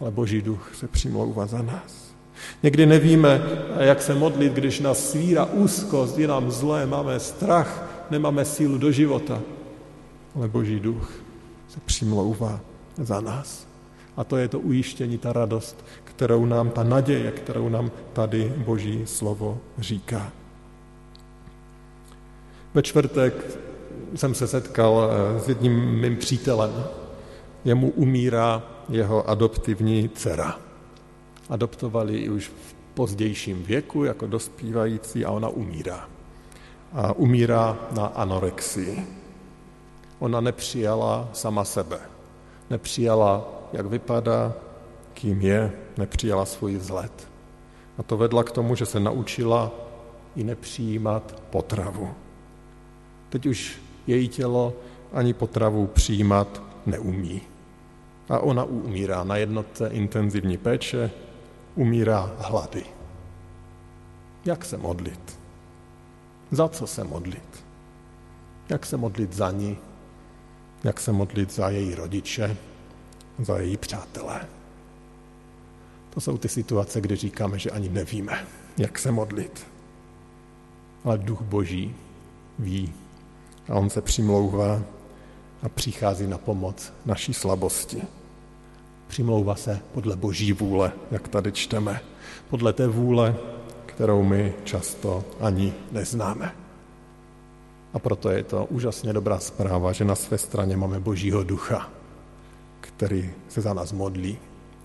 ale 0.00 0.10
Boží 0.10 0.42
duch 0.42 0.70
se 0.74 0.88
přimlouvá 0.88 1.46
za 1.46 1.62
nás. 1.62 2.14
Někdy 2.62 2.86
nevíme, 2.86 3.42
jak 3.78 4.02
se 4.02 4.14
modlit, 4.14 4.52
když 4.52 4.80
nás 4.80 5.10
svíra 5.10 5.44
úzkost, 5.44 6.18
je 6.18 6.28
nám 6.28 6.50
zlé, 6.50 6.86
máme 6.86 7.20
strach, 7.20 8.04
nemáme 8.10 8.44
sílu 8.44 8.78
do 8.78 8.92
života. 8.92 9.40
Ale 10.36 10.48
Boží 10.48 10.80
duch 10.80 11.12
se 11.68 11.80
přimlouvá 11.84 12.60
za 12.96 13.20
nás. 13.20 13.66
A 14.16 14.24
to 14.24 14.36
je 14.36 14.48
to 14.48 14.60
ujištění, 14.60 15.18
ta 15.18 15.32
radost, 15.32 15.84
kterou 16.04 16.44
nám, 16.44 16.70
ta 16.70 16.82
naděje, 16.82 17.30
kterou 17.30 17.68
nám 17.68 17.90
tady 18.12 18.52
Boží 18.56 19.02
slovo 19.06 19.58
říká. 19.78 20.32
Ve 22.74 22.82
čtvrtek 22.82 23.58
jsem 24.14 24.34
se 24.34 24.46
setkal 24.46 25.10
eh, 25.10 25.40
s 25.40 25.48
jedním 25.48 26.00
mým 26.00 26.16
přítelem. 26.16 26.84
Jemu 27.64 27.90
umírá 27.90 28.62
jeho 28.88 29.30
adoptivní 29.30 30.08
dcera 30.08 30.58
adoptovali 31.48 32.16
ji 32.18 32.28
už 32.30 32.48
v 32.48 32.74
pozdějším 32.94 33.62
věku 33.62 34.04
jako 34.04 34.26
dospívající 34.26 35.24
a 35.24 35.30
ona 35.30 35.48
umírá. 35.48 36.08
A 36.92 37.12
umírá 37.12 37.78
na 37.92 38.06
anorexii. 38.06 39.06
Ona 40.18 40.40
nepřijala 40.40 41.28
sama 41.32 41.64
sebe. 41.64 41.98
Nepřijala, 42.70 43.48
jak 43.74 43.86
vypadá, 43.86 44.52
kým 45.14 45.40
je, 45.40 45.72
nepřijala 45.98 46.44
svůj 46.44 46.76
vzhled. 46.76 47.28
A 47.98 48.02
to 48.02 48.16
vedla 48.16 48.44
k 48.44 48.50
tomu, 48.50 48.74
že 48.74 48.86
se 48.86 49.00
naučila 49.00 49.72
i 50.36 50.44
nepřijímat 50.44 51.42
potravu. 51.50 52.14
Teď 53.28 53.46
už 53.46 53.80
její 54.06 54.28
tělo 54.28 54.72
ani 55.12 55.34
potravu 55.34 55.86
přijímat 55.86 56.62
neumí. 56.86 57.40
A 58.28 58.38
ona 58.38 58.64
umírá 58.64 59.24
na 59.24 59.36
jednotce 59.36 59.88
intenzivní 59.88 60.56
péče, 60.56 61.10
umírá 61.74 62.32
hlady. 62.38 62.84
Jak 64.44 64.64
se 64.64 64.76
modlit? 64.76 65.38
Za 66.50 66.68
co 66.68 66.86
se 66.86 67.04
modlit? 67.04 67.64
Jak 68.68 68.86
se 68.86 68.96
modlit 68.96 69.32
za 69.32 69.50
ní? 69.50 69.78
Jak 70.84 71.00
se 71.00 71.12
modlit 71.12 71.52
za 71.52 71.68
její 71.70 71.94
rodiče? 71.94 72.56
Za 73.38 73.58
její 73.58 73.76
přátelé? 73.76 74.46
To 76.10 76.20
jsou 76.20 76.38
ty 76.38 76.48
situace, 76.48 77.00
kdy 77.00 77.16
říkáme, 77.16 77.58
že 77.58 77.70
ani 77.70 77.88
nevíme, 77.88 78.46
jak 78.76 78.98
se 78.98 79.12
modlit. 79.12 79.66
Ale 81.04 81.18
duch 81.18 81.42
boží 81.42 81.96
ví 82.58 82.92
a 83.68 83.74
on 83.74 83.90
se 83.90 84.00
přimlouvá 84.00 84.82
a 85.62 85.68
přichází 85.68 86.26
na 86.26 86.38
pomoc 86.38 86.92
naší 87.06 87.34
slabosti. 87.34 88.02
Přimlouvá 89.08 89.54
se 89.54 89.80
podle 89.94 90.16
boží 90.16 90.52
vůle, 90.52 90.92
jak 91.10 91.28
tady 91.28 91.52
čteme. 91.52 92.00
Podle 92.50 92.72
té 92.72 92.86
vůle, 92.86 93.36
kterou 93.86 94.22
my 94.22 94.54
často 94.64 95.24
ani 95.40 95.74
neznáme. 95.92 96.54
A 97.94 97.98
proto 97.98 98.30
je 98.30 98.44
to 98.44 98.64
úžasně 98.64 99.12
dobrá 99.12 99.38
zpráva, 99.38 99.92
že 99.92 100.04
na 100.04 100.14
své 100.14 100.38
straně 100.38 100.76
máme 100.76 101.00
Božího 101.00 101.44
ducha, 101.44 101.90
který 102.96 103.30
se 103.48 103.60
za 103.60 103.74
nás 103.74 103.92
modlí. 103.92 104.38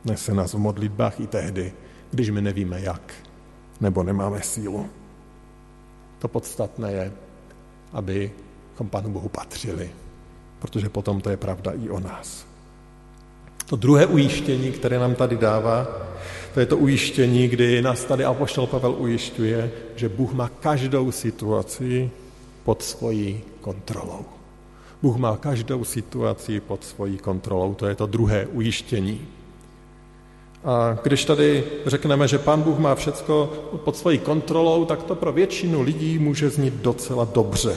Nese 0.06 0.34
nás 0.34 0.54
v 0.54 0.58
modlitbách 0.58 1.20
i 1.20 1.28
tehdy, 1.28 1.74
když 2.12 2.30
my 2.30 2.42
nevíme 2.42 2.82
jak, 2.82 3.14
nebo 3.82 4.04
nemáme 4.04 4.42
sílu. 4.42 4.90
To 6.20 6.28
podstatné 6.28 6.92
je, 6.92 7.12
abychom 7.94 8.90
Panu 8.90 9.10
Bohu 9.10 9.30
patřili, 9.30 9.90
protože 10.60 10.90
potom 10.90 11.22
to 11.22 11.30
je 11.30 11.38
pravda 11.38 11.72
i 11.72 11.90
o 11.90 12.00
nás. 12.00 12.46
To 13.66 13.76
druhé 13.76 14.06
ujištění, 14.06 14.72
které 14.72 15.00
nám 15.00 15.16
tady 15.16 15.38
dává, 15.38 15.88
to 16.54 16.60
je 16.60 16.66
to 16.66 16.78
ujištění, 16.78 17.48
kdy 17.48 17.82
nás 17.82 18.06
tady 18.06 18.26
Apoštol 18.26 18.68
Pavel 18.68 18.96
ujišťuje, 18.98 19.72
že 19.96 20.10
Bůh 20.10 20.34
má 20.34 20.50
každou 20.50 21.12
situaci 21.12 22.12
pod 22.64 22.84
svojí 22.84 23.42
kontrolou. 23.62 24.39
Bůh 25.02 25.18
má 25.18 25.38
každou 25.38 25.84
situaci 25.84 26.60
pod 26.60 26.84
svojí 26.84 27.18
kontrolou, 27.18 27.74
to 27.74 27.86
je 27.88 27.96
to 27.96 28.06
druhé 28.06 28.46
ujištění. 28.46 29.28
A 30.64 30.98
když 31.04 31.26
tady 31.26 31.64
řekneme, 31.86 32.28
že 32.28 32.38
Pán 32.38 32.62
Bůh 32.62 32.80
má 32.80 32.96
všecko 32.96 33.54
pod 33.86 33.98
svojí 33.98 34.20
kontrolou, 34.20 34.86
tak 34.86 35.04
to 35.04 35.16
pro 35.16 35.32
většinu 35.32 35.82
lidí 35.82 36.20
může 36.20 36.50
znít 36.50 36.74
docela 36.74 37.28
dobře. 37.34 37.76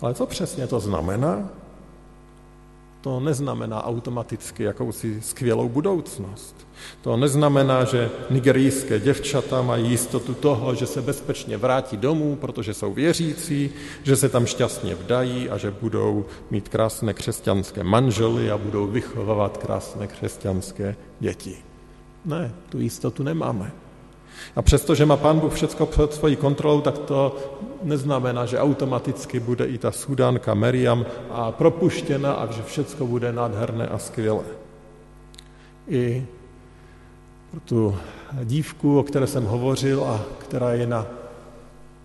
Ale 0.00 0.14
co 0.14 0.26
přesně 0.26 0.66
to 0.66 0.80
znamená? 0.80 1.48
To 3.08 3.20
neznamená 3.20 3.84
automaticky 3.84 4.62
jakousi 4.62 5.20
skvělou 5.20 5.68
budoucnost. 5.68 6.56
To 7.02 7.16
neznamená, 7.16 7.84
že 7.84 8.10
nigerijské 8.30 9.00
děvčata 9.00 9.62
mají 9.62 9.90
jistotu 9.90 10.34
toho, 10.34 10.74
že 10.74 10.86
se 10.86 11.02
bezpečně 11.02 11.56
vrátí 11.56 11.96
domů, 11.96 12.36
protože 12.36 12.74
jsou 12.74 12.92
věřící, 12.92 13.70
že 14.02 14.16
se 14.16 14.28
tam 14.28 14.46
šťastně 14.46 14.94
vdají 14.94 15.50
a 15.50 15.56
že 15.58 15.70
budou 15.70 16.24
mít 16.50 16.68
krásné 16.68 17.14
křesťanské 17.14 17.84
manžely 17.84 18.50
a 18.50 18.58
budou 18.58 18.86
vychovávat 18.86 19.56
krásné 19.56 20.06
křesťanské 20.06 20.96
děti. 21.20 21.56
Ne, 22.24 22.52
tu 22.68 22.80
jistotu 22.80 23.22
nemáme. 23.22 23.87
A 24.56 24.62
přestože 24.62 25.06
má 25.06 25.16
Pán 25.16 25.40
Bůh 25.40 25.54
všechno 25.54 25.86
pod 25.86 26.14
svojí 26.14 26.36
kontrolou, 26.36 26.80
tak 26.80 26.98
to 26.98 27.36
neznamená, 27.82 28.46
že 28.46 28.58
automaticky 28.58 29.40
bude 29.40 29.66
i 29.66 29.78
ta 29.78 29.92
sudánka 29.92 30.54
Meriam 30.54 31.06
a 31.30 31.52
propuštěna 31.52 32.32
a 32.32 32.52
že 32.52 32.62
všechno 32.62 33.06
bude 33.06 33.32
nádherné 33.32 33.86
a 33.86 33.98
skvělé. 33.98 34.44
I 35.88 36.26
pro 37.50 37.60
tu 37.60 37.96
dívku, 38.44 38.98
o 38.98 39.02
které 39.02 39.26
jsem 39.26 39.44
hovořil 39.44 40.04
a 40.04 40.20
která 40.38 40.72
je 40.72 40.86
na 40.86 41.06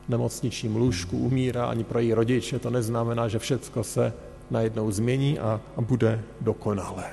nemocničním 0.10 0.75
lůžku, 0.75 1.18
umírá, 1.18 1.65
ani 1.65 1.84
pro 1.84 2.00
její 2.00 2.13
rodiče, 2.13 2.60
to 2.60 2.70
neznamená, 2.70 3.27
že 3.27 3.39
všechno 3.39 3.84
se 3.84 4.13
najednou 4.51 4.92
změní 4.92 5.39
a, 5.39 5.62
a 5.77 5.82
bude 5.82 6.22
dokonalé. 6.42 7.03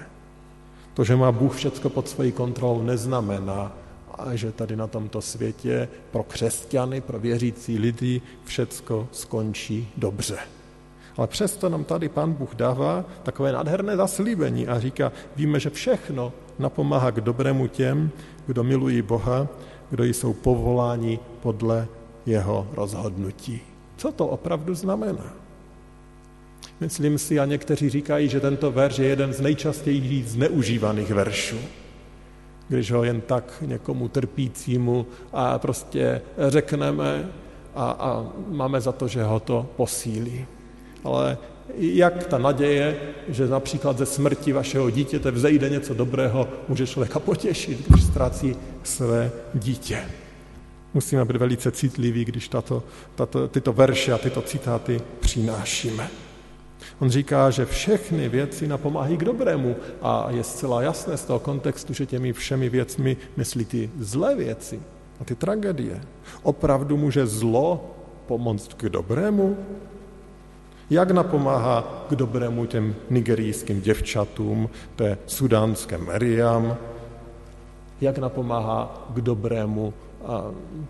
To, 0.94 1.04
že 1.04 1.16
má 1.16 1.32
Bůh 1.32 1.56
všechno 1.56 1.90
pod 1.90 2.08
svojí 2.08 2.32
kontrolou, 2.32 2.82
neznamená, 2.82 3.72
a 4.20 4.36
že 4.36 4.52
tady 4.52 4.76
na 4.76 4.86
tomto 4.86 5.20
světě 5.20 5.88
pro 6.10 6.22
křesťany, 6.22 7.00
pro 7.00 7.18
věřící 7.18 7.78
lidi 7.78 8.22
všecko 8.44 9.08
skončí 9.12 9.88
dobře. 9.96 10.38
Ale 11.16 11.26
přesto 11.26 11.68
nám 11.68 11.84
tady 11.84 12.08
Pán 12.08 12.32
Bůh 12.32 12.54
dává 12.54 13.04
takové 13.22 13.52
nádherné 13.52 13.96
zaslíbení 13.96 14.68
a 14.68 14.80
říká, 14.80 15.12
víme, 15.36 15.60
že 15.60 15.70
všechno 15.70 16.32
napomáhá 16.58 17.10
k 17.10 17.20
dobrému 17.20 17.66
těm, 17.66 18.10
kdo 18.46 18.64
milují 18.64 19.02
Boha, 19.02 19.48
kdo 19.90 20.04
jsou 20.04 20.32
povoláni 20.32 21.18
podle 21.42 21.88
jeho 22.26 22.68
rozhodnutí. 22.72 23.60
Co 23.96 24.12
to 24.12 24.26
opravdu 24.26 24.74
znamená? 24.74 25.32
Myslím 26.80 27.18
si, 27.18 27.40
a 27.40 27.44
někteří 27.44 27.90
říkají, 27.90 28.28
že 28.28 28.40
tento 28.40 28.72
verš 28.72 28.98
je 28.98 29.06
jeden 29.06 29.32
z 29.32 29.40
nejčastěji 29.40 30.24
zneužívaných 30.26 31.10
veršů 31.10 31.56
když 32.70 32.92
ho 32.92 33.04
jen 33.04 33.20
tak 33.20 33.62
někomu 33.66 34.08
trpícímu 34.08 35.06
a 35.32 35.58
prostě 35.58 36.20
řekneme 36.48 37.28
a, 37.74 37.90
a 37.90 38.26
máme 38.48 38.80
za 38.80 38.92
to, 38.92 39.08
že 39.08 39.22
ho 39.22 39.40
to 39.40 39.66
posílí. 39.76 40.46
Ale 41.04 41.38
jak 41.76 42.26
ta 42.26 42.38
naděje, 42.38 43.00
že 43.28 43.48
například 43.48 43.98
ze 43.98 44.06
smrti 44.06 44.52
vašeho 44.52 44.90
dítěte 44.90 45.30
vzejde 45.30 45.70
něco 45.70 45.94
dobrého, 45.94 46.48
může 46.68 46.86
člověka 46.86 47.18
potěšit, 47.18 47.88
když 47.88 48.04
ztrácí 48.04 48.56
své 48.82 49.30
dítě. 49.54 49.98
Musíme 50.94 51.24
být 51.24 51.36
velice 51.36 51.70
citliví, 51.70 52.24
když 52.24 52.48
tato, 52.48 52.82
tato, 53.14 53.48
tyto 53.48 53.72
verše 53.72 54.12
a 54.12 54.18
tyto 54.18 54.42
citáty 54.42 55.00
přinášíme. 55.20 56.10
On 57.00 57.10
říká, 57.10 57.50
že 57.50 57.66
všechny 57.66 58.28
věci 58.28 58.68
napomáhají 58.68 59.16
k 59.16 59.24
dobrému 59.24 59.76
a 60.02 60.26
je 60.30 60.44
zcela 60.44 60.82
jasné 60.82 61.16
z 61.16 61.24
toho 61.24 61.38
kontextu, 61.38 61.92
že 61.92 62.06
těmi 62.06 62.32
všemi 62.32 62.68
věcmi 62.68 63.16
myslí 63.36 63.64
ty 63.64 63.90
zlé 63.98 64.36
věci 64.36 64.80
a 65.20 65.24
ty 65.24 65.34
tragédie. 65.34 66.00
Opravdu 66.42 66.96
může 66.96 67.26
zlo 67.26 67.94
pomoct 68.26 68.74
k 68.74 68.82
dobrému? 68.82 69.56
Jak 70.90 71.10
napomáhá 71.10 72.04
k 72.08 72.14
dobrému 72.14 72.66
těm 72.66 72.94
nigerijským 73.10 73.80
děvčatům, 73.80 74.70
té 74.96 75.18
sudánské 75.26 75.98
Meriam? 75.98 76.76
Jak 78.00 78.18
napomáhá 78.18 79.08
k 79.14 79.20
dobrému 79.20 79.94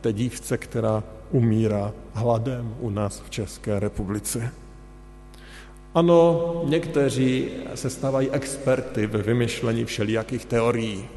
té 0.01 0.13
dívce, 0.13 0.59
která 0.59 1.03
umírá 1.31 1.93
hladem 2.13 2.75
u 2.81 2.91
nás 2.91 3.21
v 3.21 3.31
České 3.31 3.81
republice? 3.81 4.53
Ano, 5.95 6.63
někteří 6.65 7.49
se 7.75 7.91
stávají 7.91 8.31
experty 8.31 9.07
ve 9.07 9.23
vymyšlení 9.23 9.85
všelijakých 9.85 10.45
teorií 10.45 11.09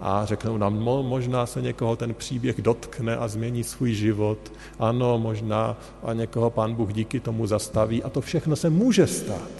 a 0.00 0.24
řeknou 0.24 0.58
nám, 0.58 0.74
možná 1.02 1.46
se 1.46 1.62
někoho 1.62 1.96
ten 1.96 2.14
příběh 2.14 2.62
dotkne 2.62 3.16
a 3.16 3.28
změní 3.28 3.64
svůj 3.64 3.92
život. 3.92 4.52
Ano, 4.78 5.18
možná 5.18 5.78
a 6.02 6.12
někoho 6.12 6.50
pán 6.50 6.74
Bůh 6.74 6.92
díky 6.92 7.20
tomu 7.20 7.46
zastaví 7.46 8.02
a 8.02 8.10
to 8.10 8.20
všechno 8.20 8.56
se 8.56 8.70
může 8.70 9.06
stát, 9.06 9.50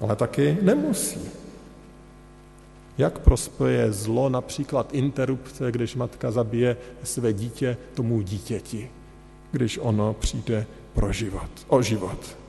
ale 0.00 0.16
taky 0.16 0.58
nemusí. 0.62 1.20
Jak 2.98 3.18
prospěje 3.18 3.92
zlo 3.92 4.28
například 4.28 4.94
interrupce, 4.94 5.72
když 5.72 5.96
matka 5.96 6.30
zabije 6.30 6.76
své 7.04 7.32
dítě 7.32 7.76
tomu 7.94 8.20
dítěti, 8.20 8.90
když 9.52 9.78
ono 9.82 10.14
přijde 10.14 10.66
pro 10.94 11.12
život, 11.12 11.50
o 11.68 11.82
život. 11.82 12.39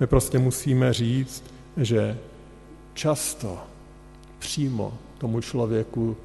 My 0.00 0.06
prostě 0.06 0.38
musíme 0.38 0.92
říct, 0.92 1.44
že 1.76 2.18
často 2.94 3.58
přímo 4.38 4.92
tomu 5.18 5.40
člověku 5.40 6.16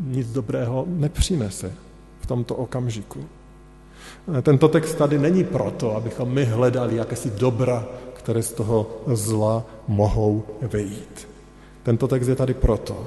nic 0.00 0.32
dobrého 0.32 0.84
nepřinese 0.88 1.72
v 2.20 2.26
tomto 2.26 2.54
okamžiku. 2.54 3.24
Tento 4.42 4.68
text 4.68 4.94
tady 4.94 5.18
není 5.18 5.44
proto, 5.44 5.96
abychom 5.96 6.28
my 6.28 6.44
hledali 6.44 6.96
jakési 6.96 7.30
dobra, 7.30 7.88
které 8.14 8.42
z 8.42 8.52
toho 8.52 8.90
zla 9.06 9.64
mohou 9.88 10.44
vejít. 10.60 11.28
Tento 11.82 12.08
text 12.08 12.28
je 12.28 12.36
tady 12.36 12.54
proto, 12.54 13.06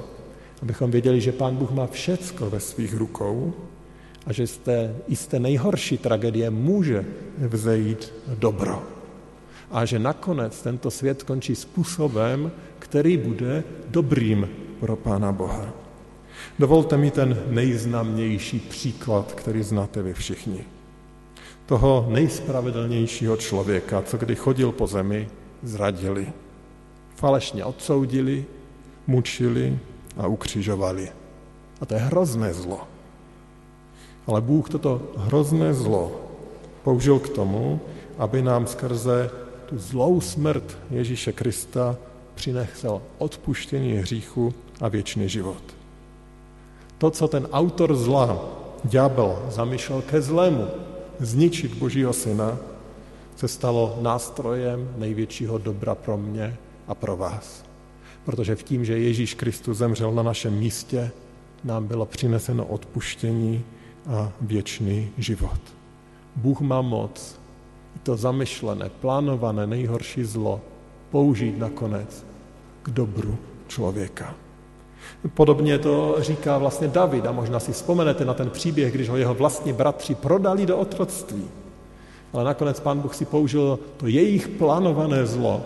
abychom 0.62 0.90
věděli, 0.90 1.20
že 1.20 1.32
Pán 1.32 1.56
Bůh 1.56 1.70
má 1.70 1.86
všecko 1.86 2.50
ve 2.50 2.60
svých 2.60 2.94
rukou 2.94 3.52
a 4.26 4.32
že 4.32 4.46
z 4.46 4.56
té, 4.56 4.94
i 5.08 5.16
z 5.16 5.26
té 5.26 5.38
nejhorší 5.38 5.98
tragédie 5.98 6.50
může 6.50 7.04
vzejít 7.38 8.12
dobro 8.38 8.82
a 9.70 9.84
že 9.84 9.98
nakonec 9.98 10.62
tento 10.62 10.90
svět 10.90 11.22
končí 11.22 11.54
způsobem, 11.54 12.52
který 12.78 13.16
bude 13.16 13.64
dobrým 13.88 14.48
pro 14.80 14.96
Pána 14.96 15.32
Boha. 15.32 15.72
Dovolte 16.58 16.96
mi 16.96 17.10
ten 17.10 17.42
nejznámější 17.48 18.60
příklad, 18.60 19.32
který 19.32 19.62
znáte 19.62 20.02
vy 20.02 20.14
všichni. 20.14 20.64
Toho 21.66 22.06
nejspravedlnějšího 22.08 23.36
člověka, 23.36 24.02
co 24.02 24.16
kdy 24.16 24.34
chodil 24.34 24.72
po 24.72 24.86
zemi, 24.86 25.28
zradili. 25.62 26.26
falešně 27.16 27.64
odsoudili, 27.64 28.44
mučili 29.06 29.78
a 30.16 30.26
ukřižovali. 30.26 31.08
A 31.80 31.86
to 31.86 31.94
je 31.94 32.00
hrozné 32.00 32.54
zlo. 32.54 32.80
Ale 34.26 34.40
Bůh 34.40 34.68
toto 34.68 35.12
hrozné 35.16 35.74
zlo 35.74 36.20
použil 36.84 37.18
k 37.18 37.28
tomu, 37.28 37.80
aby 38.18 38.42
nám 38.42 38.66
skrze 38.66 39.30
tu 39.74 39.80
zlou 39.80 40.20
smrt 40.20 40.78
Ježíše 40.90 41.32
Krista 41.32 41.96
přinesl 42.34 43.02
odpuštění 43.18 43.92
hříchu 43.92 44.54
a 44.80 44.88
věčný 44.88 45.28
život. 45.28 45.62
To, 46.98 47.10
co 47.10 47.28
ten 47.28 47.48
autor 47.52 47.96
zla, 47.96 48.38
ďábel, 48.84 49.42
zamýšlel 49.50 50.02
ke 50.02 50.22
zlému, 50.22 50.66
zničit 51.18 51.74
Božího 51.74 52.12
syna, 52.12 52.58
se 53.36 53.48
stalo 53.48 53.98
nástrojem 54.02 54.94
největšího 54.96 55.58
dobra 55.58 55.94
pro 55.94 56.16
mě 56.16 56.56
a 56.88 56.94
pro 56.94 57.16
vás. 57.16 57.64
Protože 58.24 58.54
v 58.54 58.62
tím, 58.62 58.84
že 58.84 58.98
Ježíš 58.98 59.34
Kristus 59.34 59.78
zemřel 59.78 60.12
na 60.12 60.22
našem 60.22 60.54
místě, 60.54 61.10
nám 61.64 61.86
bylo 61.86 62.06
přineseno 62.06 62.66
odpuštění 62.66 63.64
a 64.06 64.32
věčný 64.40 65.10
život. 65.18 65.60
Bůh 66.36 66.60
má 66.60 66.82
moc 66.82 67.43
to 68.04 68.16
zamyšlené, 68.16 68.90
plánované 69.00 69.66
nejhorší 69.66 70.24
zlo 70.24 70.60
použít 71.10 71.58
nakonec 71.58 72.24
k 72.82 72.90
dobru 72.90 73.38
člověka. 73.68 74.34
Podobně 75.34 75.78
to 75.78 76.16
říká 76.18 76.58
vlastně 76.58 76.88
David 76.88 77.26
a 77.26 77.32
možná 77.32 77.60
si 77.60 77.72
vzpomenete 77.72 78.24
na 78.24 78.34
ten 78.34 78.50
příběh, 78.50 78.92
když 78.92 79.08
ho 79.08 79.16
jeho 79.16 79.34
vlastní 79.34 79.72
bratři 79.72 80.14
prodali 80.14 80.66
do 80.66 80.78
otroctví. 80.78 81.44
Ale 82.32 82.44
nakonec 82.44 82.80
pán 82.80 83.00
Bůh 83.00 83.14
si 83.14 83.24
použil 83.24 83.78
to 83.96 84.06
jejich 84.06 84.48
plánované 84.48 85.26
zlo 85.26 85.62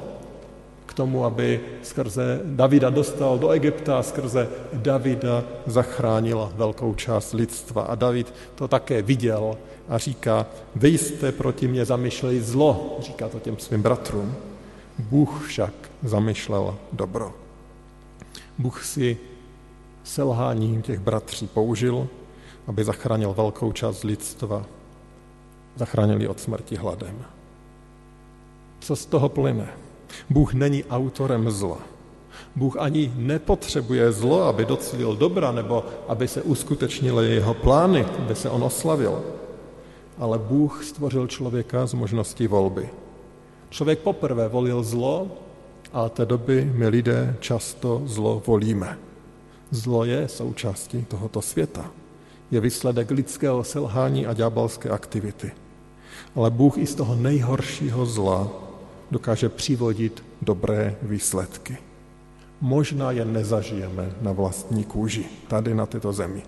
tomu, 0.99 1.23
aby 1.25 1.79
skrze 1.83 2.43
Davida 2.45 2.91
dostal 2.91 3.39
do 3.39 3.55
Egypta 3.55 4.03
skrze 4.03 4.51
Davida 4.73 5.45
zachránila 5.67 6.51
velkou 6.59 6.95
část 6.95 7.39
lidstva. 7.39 7.83
A 7.83 7.95
David 7.95 8.35
to 8.59 8.69
také 8.69 9.03
viděl 9.03 9.55
a 9.89 9.99
říká, 9.99 10.47
vy 10.75 10.99
jste 10.99 11.33
proti 11.33 11.69
mě 11.69 11.85
zamýšleli 11.85 12.43
zlo, 12.43 12.99
říká 13.01 13.29
to 13.29 13.39
těm 13.39 13.59
svým 13.59 13.83
bratrům. 13.83 14.35
Bůh 14.99 15.47
však 15.47 15.75
zamýšlel 16.03 16.75
dobro. 16.93 17.35
Bůh 18.59 18.85
si 18.85 19.19
selháním 20.05 20.83
těch 20.83 20.99
bratří 20.99 21.47
použil, 21.47 22.09
aby 22.67 22.85
zachránil 22.85 23.35
velkou 23.35 23.73
část 23.73 24.03
lidstva. 24.03 24.67
Zachránil 25.77 26.21
ji 26.21 26.29
od 26.29 26.41
smrti 26.41 26.77
hladem. 26.77 27.23
Co 28.81 28.97
z 28.97 29.07
toho 29.07 29.29
plyne? 29.29 29.88
Bůh 30.31 30.55
není 30.55 30.85
autorem 30.85 31.51
zla. 31.51 31.79
Bůh 32.57 32.77
ani 32.77 33.13
nepotřebuje 33.17 34.13
zlo, 34.13 34.43
aby 34.43 34.65
docílil 34.65 35.17
dobra 35.17 35.53
nebo 35.53 35.85
aby 36.09 36.29
se 36.29 36.43
uskutečnily 36.43 37.35
jeho 37.35 37.55
plány, 37.55 38.05
aby 38.05 38.35
se 38.35 38.51
on 38.51 38.65
oslavil. 38.65 39.23
Ale 40.19 40.39
Bůh 40.39 40.85
stvořil 40.85 41.27
člověka 41.27 41.87
z 41.87 41.95
možností 41.95 42.47
volby. 42.47 42.89
Člověk 43.71 43.99
poprvé 43.99 44.49
volil 44.49 44.83
zlo 44.83 45.29
a 45.93 46.09
té 46.09 46.27
doby 46.27 46.73
my 46.75 46.89
lidé 46.89 47.37
často 47.41 48.03
zlo 48.05 48.43
volíme. 48.47 48.99
Zlo 49.71 50.05
je 50.05 50.29
součástí 50.29 51.05
tohoto 51.05 51.43
světa. 51.43 51.91
Je 52.51 52.61
výsledek 52.61 53.11
lidského 53.11 53.65
selhání 53.65 54.27
a 54.27 54.33
ďábalské 54.33 54.89
aktivity. 54.89 55.53
Ale 56.35 56.51
Bůh 56.51 56.79
i 56.79 56.87
z 56.87 56.95
toho 56.95 57.15
nejhoršího 57.15 58.07
zla 58.07 58.49
dokáže 59.11 59.49
přivodit 59.49 60.25
dobré 60.43 60.97
výsledky. 61.03 61.77
Možná 62.61 63.11
je 63.11 63.25
nezažijeme 63.25 64.13
na 64.21 64.33
vlastní 64.33 64.85
kůži, 64.85 65.25
tady 65.49 65.75
na 65.75 65.87
této 65.87 66.13
zemi. 66.13 66.43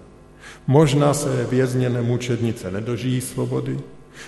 Možná 0.66 1.14
se 1.14 1.46
vězněné 1.46 2.02
mučednice 2.02 2.70
nedožijí 2.70 3.20
svobody, 3.20 3.80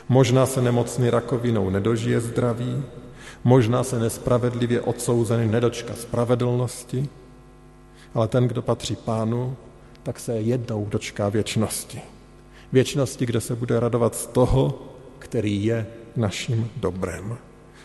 možná 0.09 0.47
se 0.47 0.63
nemocný 0.63 1.11
rakovinou 1.11 1.71
nedožije 1.71 2.21
zdraví, 2.21 2.83
možná 3.45 3.85
se 3.85 3.99
nespravedlivě 3.99 4.81
odsouzený 4.81 5.49
nedočka 5.49 5.95
spravedlnosti, 5.95 7.09
ale 8.15 8.29
ten, 8.29 8.49
kdo 8.49 8.63
patří 8.63 8.97
pánu, 8.97 9.57
tak 10.03 10.21
se 10.21 10.41
jednou 10.41 10.87
dočká 10.91 11.29
věčnosti. 11.29 12.01
Věčnosti, 12.73 13.27
kde 13.27 13.41
se 13.41 13.57
bude 13.57 13.81
radovat 13.81 14.15
z 14.15 14.27
toho, 14.27 14.79
který 15.19 15.65
je 15.65 15.87
naším 16.17 16.71
dobrem 16.77 17.39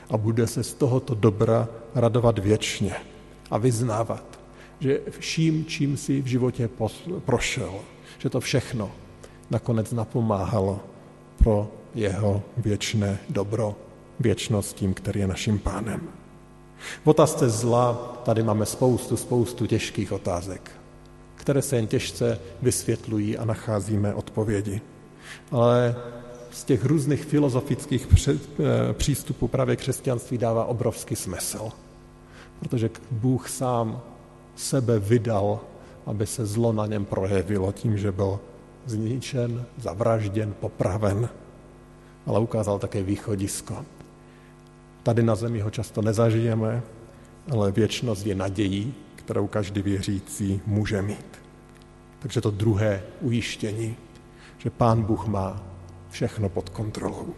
a 0.09 0.17
bude 0.17 0.47
se 0.47 0.63
z 0.63 0.73
tohoto 0.73 1.15
dobra 1.15 1.67
radovat 1.95 2.39
věčně 2.39 2.95
a 3.51 3.57
vyznávat, 3.57 4.39
že 4.79 5.01
vším, 5.09 5.65
čím 5.65 5.97
si 5.97 6.21
v 6.21 6.25
životě 6.25 6.69
prošel, 7.25 7.73
že 8.17 8.29
to 8.29 8.39
všechno 8.39 8.91
nakonec 9.49 9.91
napomáhalo 9.91 10.79
pro 11.37 11.71
jeho 11.95 12.41
věčné 12.57 13.19
dobro, 13.29 13.75
věčnost 14.19 14.75
tím, 14.75 14.93
který 14.93 15.19
je 15.19 15.27
naším 15.27 15.59
pánem. 15.59 16.01
V 17.03 17.07
otázce 17.07 17.49
zla 17.49 17.93
tady 18.25 18.43
máme 18.43 18.65
spoustu, 18.65 19.17
spoustu 19.17 19.65
těžkých 19.65 20.11
otázek, 20.11 20.71
které 21.35 21.61
se 21.61 21.75
jen 21.75 21.87
těžce 21.87 22.39
vysvětlují 22.61 23.37
a 23.37 23.45
nacházíme 23.45 24.13
odpovědi. 24.13 24.81
Ale 25.51 25.95
z 26.51 26.63
těch 26.63 26.85
různých 26.85 27.25
filozofických 27.25 28.07
eh, 28.29 28.37
přístupů 28.93 29.47
právě 29.47 29.75
křesťanství 29.75 30.37
dává 30.37 30.65
obrovský 30.65 31.15
smysl. 31.15 31.69
Protože 32.59 32.89
Bůh 33.11 33.49
sám 33.49 34.01
sebe 34.55 34.99
vydal, 34.99 35.59
aby 36.05 36.25
se 36.25 36.45
zlo 36.45 36.73
na 36.73 36.85
něm 36.85 37.05
projevilo 37.05 37.71
tím, 37.71 37.97
že 37.97 38.11
byl 38.11 38.39
zničen, 38.85 39.65
zavražděn, 39.77 40.53
popraven, 40.59 41.29
ale 42.25 42.39
ukázal 42.39 42.79
také 42.79 43.03
východisko. 43.03 43.85
Tady 45.03 45.23
na 45.23 45.35
zemi 45.35 45.59
ho 45.59 45.69
často 45.69 46.01
nezažijeme, 46.01 46.83
ale 47.51 47.71
věčnost 47.71 48.25
je 48.25 48.35
nadějí, 48.35 48.93
kterou 49.15 49.47
každý 49.47 49.81
věřící 49.81 50.61
může 50.65 51.01
mít. 51.01 51.39
Takže 52.19 52.41
to 52.41 52.51
druhé 52.51 53.03
ujištění, 53.21 53.95
že 54.57 54.69
Pán 54.69 55.03
Bůh 55.03 55.27
má 55.27 55.63
všechno 56.09 56.49
pod 56.49 56.69
kontrolou. 56.69 57.33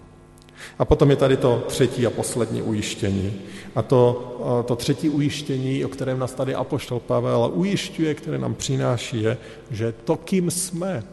A 0.80 0.86
potom 0.86 1.10
je 1.10 1.16
tady 1.16 1.38
to 1.38 1.64
třetí 1.68 2.08
a 2.08 2.10
poslední 2.10 2.62
ujištění. 2.62 3.34
A 3.76 3.82
to, 3.82 4.64
to 4.68 4.76
třetí 4.76 5.10
ujištění, 5.10 5.86
o 5.86 5.90
kterém 5.90 6.20
nás 6.20 6.34
tady 6.34 6.56
Apoštol 6.56 7.00
Pavel 7.00 7.52
ujišťuje, 7.54 8.14
které 8.14 8.38
nám 8.38 8.56
přináší, 8.56 9.24
je, 9.24 9.38
že 9.72 9.94
to, 10.04 10.16
kým 10.16 10.52
jsme, 10.52 11.04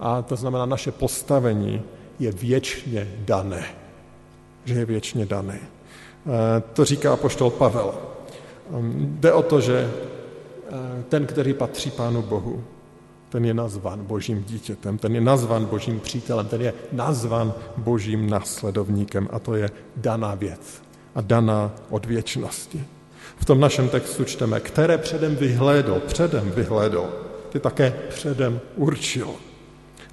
a 0.00 0.22
to 0.22 0.36
znamená 0.36 0.66
naše 0.66 0.92
postavení, 0.92 1.82
je 2.18 2.32
věčně 2.32 3.08
dané. 3.18 3.64
Že 4.64 4.74
je 4.74 4.84
věčně 4.84 5.26
dané. 5.26 5.58
E, 5.60 6.60
to 6.72 6.84
říká 6.84 7.12
Apoštol 7.12 7.50
Pavel. 7.50 7.94
Jde 8.96 9.32
o 9.32 9.42
to, 9.42 9.60
že 9.60 9.78
e, 9.78 9.90
ten, 11.08 11.26
který 11.26 11.54
patří 11.54 11.90
Pánu 11.90 12.22
Bohu, 12.22 12.64
ten 13.34 13.44
je 13.44 13.54
nazvan 13.54 14.04
božím 14.04 14.44
dítětem, 14.44 14.98
ten 14.98 15.14
je 15.14 15.20
nazvan 15.20 15.64
božím 15.64 16.00
přítelem, 16.00 16.46
ten 16.46 16.62
je 16.62 16.72
nazvan 16.92 17.54
božím 17.76 18.30
následovníkem 18.30 19.28
a 19.32 19.38
to 19.38 19.54
je 19.54 19.70
daná 19.96 20.34
věc 20.34 20.82
a 21.14 21.20
daná 21.20 21.74
od 21.90 22.06
věčnosti. 22.06 22.84
V 23.36 23.44
tom 23.44 23.60
našem 23.60 23.88
textu 23.88 24.24
čteme, 24.24 24.60
které 24.60 24.98
předem 24.98 25.36
vyhlédl, 25.36 26.02
předem 26.06 26.50
vyhlédl, 26.50 27.06
ty 27.50 27.60
také 27.60 27.94
předem 28.08 28.60
určil 28.76 29.28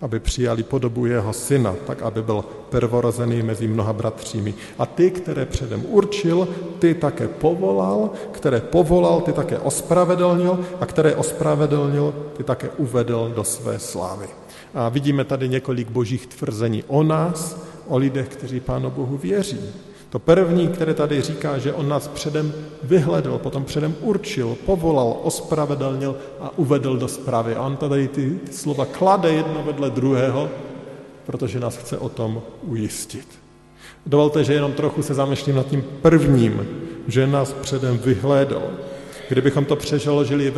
aby 0.02 0.20
přijali 0.20 0.64
podobu 0.64 1.06
jeho 1.06 1.34
syna, 1.34 1.76
tak 1.88 2.02
aby 2.02 2.22
byl 2.22 2.46
prvorozený 2.70 3.42
mezi 3.42 3.68
mnoha 3.68 3.94
bratřími. 3.94 4.54
A 4.78 4.86
ty, 4.86 5.12
které 5.12 5.46
předem 5.46 5.86
určil, 5.88 6.48
ty 6.80 6.94
také 6.94 7.28
povolal, 7.28 8.10
které 8.32 8.62
povolal, 8.62 9.22
ty 9.22 9.34
také 9.34 9.60
ospravedlnil 9.60 10.60
a 10.80 10.86
které 10.86 11.16
ospravedlnil, 11.16 12.14
ty 12.38 12.44
také 12.44 12.70
uvedl 12.78 13.32
do 13.36 13.44
své 13.44 13.80
slávy. 13.80 14.28
A 14.74 14.90
vidíme 14.90 15.24
tady 15.24 15.50
několik 15.50 15.90
božích 15.90 16.28
tvrzení 16.28 16.84
o 16.88 17.04
nás, 17.04 17.58
o 17.88 17.98
lidech, 17.98 18.30
kteří 18.30 18.60
Pánu 18.60 18.92
Bohu 18.92 19.18
věří. 19.18 19.60
To 20.12 20.20
první, 20.20 20.68
které 20.68 20.94
tady 20.94 21.22
říká, 21.22 21.58
že 21.58 21.74
on 21.74 21.90
nás 21.90 22.08
předem 22.08 22.54
vyhledal, 22.84 23.38
potom 23.38 23.66
předem 23.66 23.96
určil, 24.02 24.58
povolal, 24.66 25.18
ospravedlnil 25.24 26.16
a 26.40 26.58
uvedl 26.58 26.98
do 26.98 27.08
zprávy. 27.08 27.56
A 27.56 27.66
on 27.66 27.78
tady 27.78 28.08
ty, 28.08 28.40
ty 28.46 28.54
slova 28.54 28.86
klade 28.86 29.34
jedno 29.34 29.64
vedle 29.64 29.90
druhého, 29.90 30.50
protože 31.26 31.60
nás 31.60 31.78
chce 31.78 31.98
o 31.98 32.10
tom 32.10 32.42
ujistit. 32.62 33.28
Dovolte, 34.06 34.44
že 34.44 34.54
jenom 34.54 34.74
trochu 34.74 35.04
se 35.04 35.14
zamýšlím 35.14 35.56
nad 35.56 35.68
tím 35.68 35.84
prvním, 36.02 36.68
že 37.08 37.28
nás 37.28 37.54
předem 37.54 37.98
vyhlédl. 37.98 38.62
Kdybychom 39.30 39.66
to 39.66 39.76
přežaložili 39.76 40.54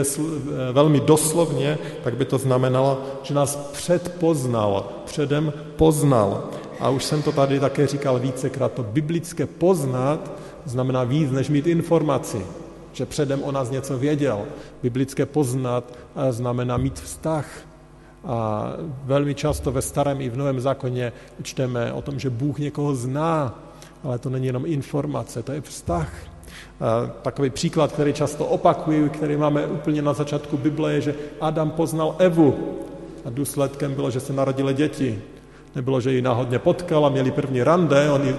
velmi 0.72 1.00
doslovně, 1.00 1.78
tak 2.04 2.16
by 2.16 2.26
to 2.26 2.38
znamenalo, 2.38 3.02
že 3.24 3.34
nás 3.34 3.56
předpoznal, 3.56 4.90
předem 5.06 5.54
poznal 5.76 6.50
a 6.84 6.90
už 6.90 7.04
jsem 7.04 7.22
to 7.22 7.32
tady 7.32 7.60
také 7.60 7.88
říkal 7.88 8.20
vícekrát, 8.20 8.72
to 8.72 8.84
biblické 8.84 9.46
poznat 9.46 10.32
znamená 10.66 11.04
víc, 11.04 11.32
než 11.32 11.50
mít 11.50 11.68
informaci. 11.68 12.46
že 12.94 13.06
předem 13.06 13.44
o 13.44 13.52
nás 13.52 13.72
něco 13.72 13.98
věděl. 13.98 14.46
Biblické 14.84 15.26
poznat 15.26 15.94
znamená 16.30 16.78
mít 16.78 17.00
vztah. 17.00 17.48
A 18.26 18.68
velmi 19.04 19.36
často 19.36 19.72
ve 19.72 19.82
starém 19.82 20.22
i 20.22 20.30
v 20.30 20.38
novém 20.38 20.60
zákoně 20.60 21.14
čteme 21.44 21.94
o 21.94 22.02
tom, 22.02 22.20
že 22.20 22.30
Bůh 22.30 22.60
někoho 22.60 22.96
zná, 22.96 23.60
ale 24.04 24.20
to 24.20 24.30
není 24.30 24.48
jenom 24.48 24.66
informace, 24.66 25.44
to 25.44 25.52
je 25.52 25.62
vztah. 25.62 26.14
A 26.80 27.08
takový 27.22 27.50
příklad, 27.50 27.92
který 27.92 28.14
často 28.14 28.46
opakuju, 28.46 29.10
který 29.10 29.38
máme 29.38 29.68
úplně 29.68 30.02
na 30.02 30.14
začátku 30.14 30.58
Bible, 30.58 30.94
je, 30.94 31.02
že 31.02 31.16
Adam 31.42 31.72
poznal 31.72 32.16
Evu 32.20 32.80
a 33.26 33.30
důsledkem 33.30 33.94
bylo, 33.94 34.12
že 34.12 34.20
se 34.20 34.34
narodily 34.34 34.74
děti. 34.74 35.22
Nebylo, 35.76 36.02
že 36.02 36.14
ji 36.14 36.22
náhodně 36.22 36.60
potkal 36.60 37.06
a 37.06 37.10
měli 37.10 37.32
první 37.32 37.64
rande, 37.64 38.12
on 38.12 38.28
ji 38.28 38.36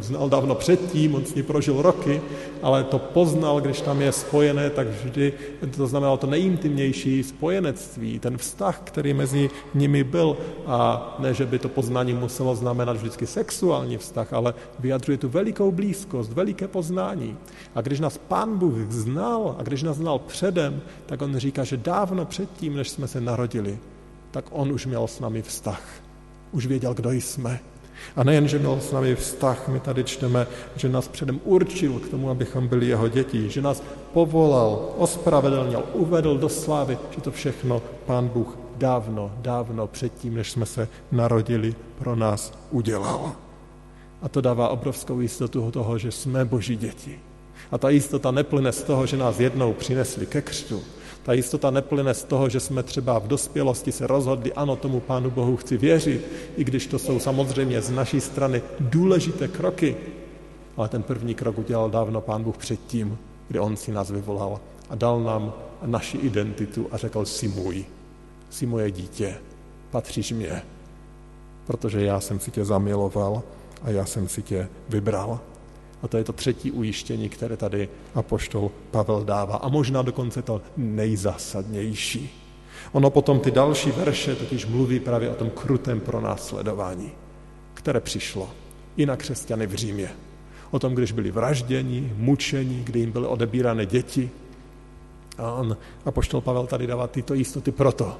znal 0.00 0.28
dávno 0.28 0.54
předtím, 0.54 1.14
on 1.14 1.24
s 1.24 1.34
ní 1.34 1.42
prožil 1.42 1.82
roky, 1.82 2.20
ale 2.62 2.84
to 2.84 2.98
poznal, 2.98 3.60
když 3.60 3.80
tam 3.80 4.02
je 4.02 4.12
spojené, 4.12 4.70
tak 4.70 4.86
vždy 4.86 5.32
to 5.76 5.86
znamenalo 5.86 6.16
to 6.16 6.26
nejintimnější 6.26 7.22
spojenectví, 7.22 8.18
ten 8.18 8.38
vztah, 8.38 8.80
který 8.84 9.14
mezi 9.14 9.50
nimi 9.74 10.04
byl. 10.04 10.36
A 10.66 11.16
ne, 11.18 11.34
že 11.34 11.46
by 11.46 11.58
to 11.58 11.68
poznání 11.68 12.12
muselo 12.12 12.54
znamenat 12.54 12.96
vždycky 12.96 13.26
sexuální 13.26 13.98
vztah, 13.98 14.32
ale 14.32 14.54
vyjadřuje 14.78 15.18
tu 15.18 15.28
velikou 15.28 15.72
blízkost, 15.72 16.32
veliké 16.32 16.68
poznání. 16.68 17.36
A 17.74 17.80
když 17.80 18.00
nás 18.00 18.18
Pán 18.18 18.58
Bůh 18.58 18.78
znal 18.88 19.56
a 19.58 19.62
když 19.62 19.82
nás 19.82 19.96
znal 19.96 20.18
předem, 20.18 20.80
tak 21.06 21.22
on 21.22 21.36
říká, 21.36 21.64
že 21.64 21.76
dávno 21.76 22.24
předtím, 22.24 22.76
než 22.76 22.88
jsme 22.88 23.08
se 23.08 23.20
narodili, 23.20 23.78
tak 24.30 24.44
on 24.50 24.72
už 24.72 24.86
měl 24.86 25.06
s 25.06 25.20
námi 25.20 25.42
vztah 25.42 26.07
už 26.52 26.66
věděl, 26.66 26.94
kdo 26.94 27.10
jsme. 27.10 27.60
A 28.16 28.24
nejen, 28.24 28.48
že 28.48 28.58
měl 28.58 28.80
s 28.80 28.92
námi 28.92 29.14
vztah, 29.14 29.68
my 29.68 29.80
tady 29.80 30.04
čteme, 30.04 30.46
že 30.76 30.88
nás 30.88 31.08
předem 31.08 31.40
určil 31.44 31.98
k 31.98 32.08
tomu, 32.08 32.30
abychom 32.30 32.68
byli 32.68 32.86
jeho 32.86 33.08
děti, 33.08 33.50
že 33.50 33.62
nás 33.62 33.82
povolal, 34.12 34.94
ospravedlnil, 34.96 35.82
uvedl 35.92 36.38
do 36.38 36.48
slávy, 36.48 36.98
že 37.10 37.20
to 37.20 37.30
všechno 37.30 37.82
Pán 38.06 38.28
Bůh 38.28 38.58
dávno, 38.76 39.32
dávno 39.38 39.86
předtím, 39.86 40.34
než 40.34 40.50
jsme 40.50 40.66
se 40.66 40.88
narodili, 41.12 41.74
pro 41.98 42.16
nás 42.16 42.52
udělal. 42.70 43.32
A 44.22 44.28
to 44.28 44.40
dává 44.40 44.68
obrovskou 44.68 45.20
jistotu 45.20 45.70
toho, 45.70 45.98
že 45.98 46.10
jsme 46.10 46.44
boží 46.44 46.76
děti. 46.76 47.20
A 47.72 47.78
ta 47.78 47.90
jistota 47.90 48.30
neplyne 48.30 48.72
z 48.72 48.82
toho, 48.82 49.06
že 49.06 49.16
nás 49.16 49.40
jednou 49.40 49.72
přinesli 49.72 50.26
ke 50.26 50.42
křtu, 50.42 50.82
ta 51.28 51.34
jistota 51.34 51.70
neplyne 51.70 52.14
z 52.14 52.24
toho, 52.24 52.48
že 52.48 52.60
jsme 52.60 52.82
třeba 52.82 53.18
v 53.18 53.28
dospělosti 53.28 53.92
se 53.92 54.06
rozhodli, 54.06 54.52
ano, 54.52 54.76
tomu 54.76 55.00
Pánu 55.00 55.30
Bohu 55.30 55.56
chci 55.56 55.76
věřit, 55.76 56.24
i 56.56 56.64
když 56.64 56.86
to 56.86 56.98
jsou 56.98 57.20
samozřejmě 57.20 57.82
z 57.82 57.90
naší 57.90 58.20
strany 58.20 58.62
důležité 58.80 59.48
kroky. 59.48 59.96
Ale 60.76 60.88
ten 60.88 61.02
první 61.02 61.34
krok 61.34 61.58
udělal 61.58 61.90
dávno 61.90 62.20
Pán 62.20 62.44
Bůh 62.44 62.56
předtím, 62.56 63.18
kdy 63.48 63.58
On 63.58 63.76
si 63.76 63.92
nás 63.92 64.10
vyvolal 64.10 64.60
a 64.90 64.94
dal 64.94 65.20
nám 65.20 65.52
naši 65.86 66.16
identitu 66.16 66.88
a 66.90 66.96
řekl, 66.96 67.24
si 67.24 67.48
můj, 67.48 67.84
si 68.50 68.66
moje 68.66 68.90
dítě, 68.90 69.36
patříš 69.90 70.32
mě, 70.32 70.62
protože 71.66 72.04
já 72.04 72.20
jsem 72.20 72.40
si 72.40 72.50
tě 72.50 72.64
zamiloval 72.64 73.42
a 73.82 73.90
já 73.90 74.06
jsem 74.06 74.28
si 74.28 74.42
tě 74.42 74.68
vybral. 74.88 75.40
A 76.02 76.08
to 76.08 76.16
je 76.16 76.24
to 76.24 76.32
třetí 76.32 76.70
ujištění, 76.70 77.28
které 77.28 77.56
tady 77.56 77.88
apoštol 78.14 78.70
Pavel 78.90 79.24
dává. 79.24 79.56
A 79.56 79.68
možná 79.68 80.02
dokonce 80.02 80.42
to 80.42 80.62
nejzásadnější. 80.76 82.30
Ono 82.92 83.10
potom 83.10 83.40
ty 83.40 83.50
další 83.50 83.90
verše 83.90 84.34
totiž 84.34 84.66
mluví 84.66 85.00
právě 85.00 85.30
o 85.30 85.34
tom 85.34 85.50
krutém 85.50 86.00
pronásledování, 86.00 87.12
které 87.74 88.00
přišlo 88.00 88.50
i 88.96 89.06
na 89.06 89.16
křesťany 89.16 89.66
v 89.66 89.74
Římě. 89.74 90.10
O 90.70 90.78
tom, 90.78 90.94
když 90.94 91.12
byli 91.12 91.30
vražděni, 91.30 92.12
mučeni, 92.16 92.82
kdy 92.84 93.00
jim 93.00 93.12
byly 93.12 93.26
odebírány 93.26 93.86
děti. 93.86 94.30
A 95.38 95.52
on, 95.52 95.76
apoštol 96.04 96.40
Pavel 96.40 96.66
tady 96.66 96.86
dává 96.86 97.06
tyto 97.06 97.34
jistoty 97.34 97.72
proto, 97.72 98.16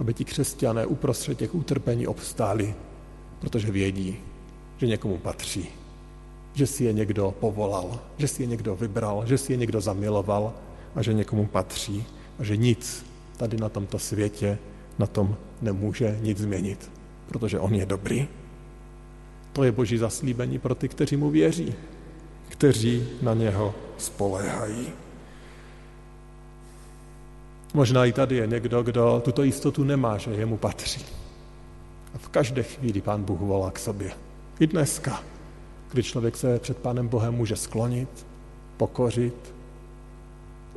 aby 0.00 0.14
ti 0.14 0.24
křesťané 0.24 0.86
uprostřed 0.86 1.38
těch 1.38 1.54
utrpení 1.54 2.06
obstáli, 2.06 2.74
protože 3.40 3.70
vědí, 3.70 4.16
že 4.78 4.86
někomu 4.86 5.18
patří 5.18 5.81
že 6.54 6.66
si 6.66 6.84
je 6.84 6.92
někdo 6.92 7.34
povolal, 7.40 8.00
že 8.18 8.28
si 8.28 8.42
je 8.42 8.46
někdo 8.46 8.76
vybral, 8.76 9.26
že 9.26 9.38
si 9.38 9.52
je 9.52 9.56
někdo 9.56 9.80
zamiloval 9.80 10.52
a 10.94 11.02
že 11.02 11.14
někomu 11.14 11.46
patří 11.46 12.04
a 12.38 12.44
že 12.44 12.56
nic 12.56 13.06
tady 13.36 13.56
na 13.56 13.68
tomto 13.68 13.98
světě 13.98 14.58
na 14.98 15.06
tom 15.06 15.36
nemůže 15.62 16.18
nic 16.20 16.38
změnit, 16.38 16.90
protože 17.26 17.60
on 17.60 17.74
je 17.74 17.86
dobrý. 17.86 18.28
To 19.52 19.64
je 19.64 19.72
boží 19.72 19.98
zaslíbení 19.98 20.58
pro 20.58 20.74
ty, 20.74 20.88
kteří 20.88 21.16
mu 21.16 21.30
věří, 21.30 21.74
kteří 22.48 23.08
na 23.22 23.34
něho 23.34 23.74
spoléhají. 23.98 24.86
Možná 27.74 28.04
i 28.04 28.12
tady 28.12 28.36
je 28.36 28.46
někdo, 28.46 28.82
kdo 28.82 29.22
tuto 29.24 29.42
jistotu 29.42 29.84
nemá, 29.84 30.18
že 30.18 30.30
jemu 30.30 30.56
patří. 30.56 31.04
A 32.14 32.18
v 32.18 32.28
každé 32.28 32.62
chvíli 32.62 33.00
pán 33.00 33.22
Bůh 33.22 33.40
volá 33.40 33.70
k 33.70 33.78
sobě. 33.78 34.12
I 34.60 34.66
dneska 34.66 35.22
kdy 35.92 36.02
člověk 36.02 36.36
se 36.36 36.58
před 36.58 36.76
Pánem 36.78 37.08
Bohem 37.08 37.34
může 37.34 37.56
sklonit, 37.56 38.26
pokořit, 38.76 39.54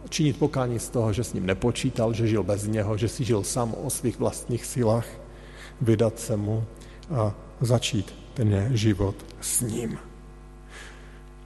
činit 0.09 0.39
pokání 0.39 0.79
z 0.79 0.89
toho, 0.89 1.13
že 1.13 1.23
s 1.23 1.33
ním 1.33 1.45
nepočítal, 1.45 2.13
že 2.13 2.27
žil 2.27 2.43
bez 2.43 2.67
něho, 2.67 2.97
že 2.97 3.07
si 3.07 3.23
žil 3.23 3.43
sám 3.43 3.75
o 3.83 3.89
svých 3.89 4.19
vlastních 4.19 4.65
silách, 4.65 5.07
vydat 5.81 6.19
se 6.19 6.37
mu 6.37 6.63
a 7.15 7.33
začít 7.61 8.15
ten 8.33 8.69
život 8.77 9.15
s 9.41 9.61
ním. 9.61 9.97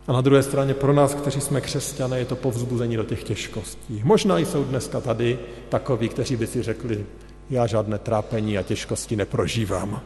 A 0.08 0.13
na 0.13 0.21
druhé 0.21 0.43
straně 0.43 0.73
pro 0.73 0.93
nás, 0.93 1.13
kteří 1.13 1.41
jsme 1.41 1.62
křesťané, 1.62 2.19
je 2.19 2.25
to 2.25 2.36
povzbuzení 2.36 2.95
do 2.95 3.03
těch 3.03 3.23
těžkostí. 3.23 4.01
Možná 4.03 4.38
jsou 4.38 4.63
dneska 4.63 5.01
tady 5.01 5.39
takoví, 5.69 6.10
kteří 6.10 6.36
by 6.36 6.47
si 6.47 6.63
řekli, 6.63 7.05
já 7.49 7.67
žádné 7.67 7.97
trápení 7.97 8.58
a 8.58 8.63
těžkosti 8.63 9.15
neprožívám. 9.15 10.01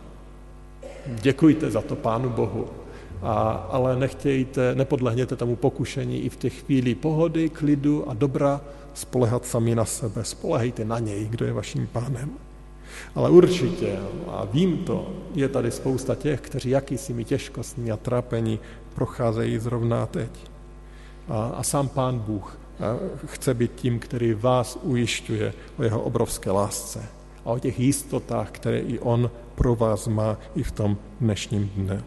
Děkujte 1.08 1.72
za 1.72 1.82
to 1.82 1.96
Pánu 1.96 2.30
Bohu, 2.30 2.83
a, 3.24 3.52
ale 3.70 3.96
nechtějte, 3.96 4.76
nepodlehněte 4.76 5.36
tomu 5.36 5.56
pokušení 5.56 6.22
i 6.22 6.30
v 6.30 6.38
těch 6.38 6.62
chvíli 6.62 6.96
pohody, 6.96 7.50
klidu 7.50 8.10
a 8.10 8.14
dobra 8.14 8.62
spolehat 8.94 9.46
sami 9.46 9.76
na 9.76 9.86
sebe. 9.86 10.24
Spolehejte 10.24 10.86
na 10.86 11.00
něj, 11.00 11.26
kdo 11.30 11.46
je 11.46 11.54
vaším 11.54 11.88
pánem. 11.88 12.30
Ale 13.16 13.30
určitě, 13.30 14.00
a 14.28 14.46
vím 14.46 14.78
to, 14.78 15.14
je 15.36 15.50
tady 15.50 15.72
spousta 15.72 16.16
těch, 16.16 16.42
kteří 16.42 16.70
jakýsi 16.70 17.24
těžkostmi 17.24 17.92
a 17.92 17.98
trápení 17.98 18.60
procházejí 18.96 19.58
zrovna 19.58 20.06
teď. 20.06 20.30
A, 21.30 21.46
a 21.46 21.64
sám 21.64 21.88
pán 21.88 22.20
Bůh 22.20 22.58
chce 23.26 23.54
být 23.54 23.72
tím, 23.76 24.00
který 24.00 24.34
vás 24.34 24.80
ujišťuje 24.84 25.54
o 25.80 25.84
jeho 25.84 26.02
obrovské 26.02 26.52
lásce 26.52 27.06
a 27.46 27.50
o 27.50 27.60
těch 27.60 27.80
jistotách, 27.80 28.52
které 28.52 28.80
i 28.80 29.00
on 29.00 29.32
pro 29.56 29.76
vás 29.76 30.08
má 30.08 30.38
i 30.56 30.64
v 30.64 30.72
tom 30.72 30.98
dnešním 31.22 31.72
dne 31.76 32.04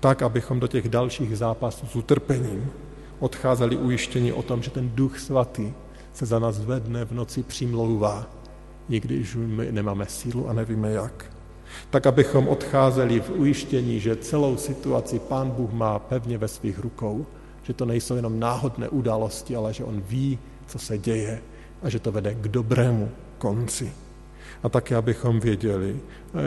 tak, 0.00 0.22
abychom 0.22 0.60
do 0.60 0.66
těch 0.66 0.88
dalších 0.88 1.38
zápasů 1.38 1.86
s 1.86 1.96
utrpením 1.96 2.70
odcházeli 3.18 3.76
ujištění 3.76 4.32
o 4.32 4.42
tom, 4.42 4.62
že 4.62 4.70
ten 4.70 4.90
Duch 4.94 5.18
Svatý 5.18 5.72
se 6.12 6.26
za 6.26 6.38
nás 6.38 6.54
zvedne 6.54 7.04
v 7.04 7.12
noci 7.12 7.42
přimlouvá, 7.42 8.26
i 8.88 9.00
když 9.00 9.36
my 9.36 9.72
nemáme 9.72 10.06
sílu 10.06 10.48
a 10.48 10.52
nevíme 10.52 10.90
jak. 10.90 11.32
Tak, 11.90 12.06
abychom 12.06 12.48
odcházeli 12.48 13.20
v 13.20 13.30
ujištění, 13.30 14.00
že 14.00 14.16
celou 14.16 14.56
situaci 14.56 15.18
Pán 15.18 15.50
Bůh 15.50 15.72
má 15.72 15.98
pevně 15.98 16.38
ve 16.38 16.48
svých 16.48 16.78
rukou, 16.78 17.26
že 17.62 17.74
to 17.74 17.84
nejsou 17.84 18.16
jenom 18.16 18.40
náhodné 18.40 18.88
události, 18.88 19.56
ale 19.56 19.74
že 19.74 19.84
On 19.84 20.00
ví, 20.00 20.38
co 20.66 20.78
se 20.78 20.98
děje 20.98 21.42
a 21.82 21.88
že 21.88 21.98
to 21.98 22.12
vede 22.12 22.34
k 22.34 22.48
dobrému 22.48 23.10
konci. 23.38 23.92
A 24.62 24.68
také, 24.68 24.96
abychom 24.96 25.40
věděli, 25.40 26.00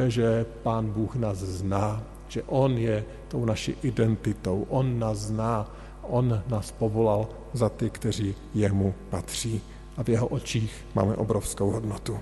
že 0.08 0.46
Pán 0.64 0.92
Bůh 0.92 1.16
nás 1.16 1.38
zná 1.38 2.04
že 2.32 2.44
On 2.48 2.78
je 2.78 3.06
tou 3.32 3.46
naší 3.46 3.76
identitou, 3.84 4.66
On 4.70 5.00
nás 5.00 5.18
zná, 5.18 5.72
On 6.02 6.44
nás 6.48 6.72
povolal 6.72 7.28
za 7.54 7.70
ty, 7.70 7.90
kteří 7.90 8.36
jemu 8.54 8.94
patří 9.10 9.62
a 9.98 10.04
v 10.04 10.10
jeho 10.10 10.28
očích 10.28 10.86
máme 10.96 11.16
obrovskou 11.16 11.72
hodnotu. 11.72 12.20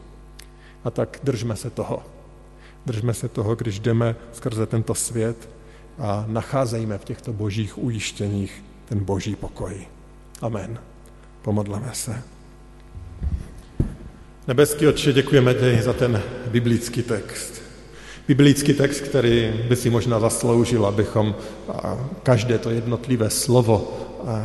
A 0.84 0.92
tak 0.92 1.20
držme 1.24 1.56
se 1.56 1.70
toho. 1.70 2.04
Držme 2.86 3.14
se 3.14 3.30
toho, 3.30 3.56
když 3.56 3.80
jdeme 3.80 4.16
skrze 4.34 4.66
tento 4.66 4.96
svět 4.96 5.50
a 5.98 6.26
nacházejme 6.28 6.98
v 6.98 7.06
těchto 7.06 7.34
božích 7.34 7.78
ujištěních 7.78 8.64
ten 8.86 9.04
boží 9.04 9.36
pokoj. 9.36 9.88
Amen. 10.42 10.80
Pomodleme 11.42 11.90
se. 11.94 12.24
Nebeský 14.48 14.88
Otče, 14.88 15.14
děkujeme 15.14 15.54
ti 15.54 15.82
za 15.82 15.94
ten 15.94 16.22
biblický 16.52 17.04
text 17.04 17.59
biblický 18.30 18.74
text, 18.74 19.02
který 19.02 19.54
by 19.70 19.76
si 19.76 19.90
možná 19.90 20.20
zasloužil, 20.20 20.86
abychom 20.86 21.36
každé 22.24 22.58
to 22.58 22.70
jednotlivé 22.70 23.30
slovo 23.30 23.98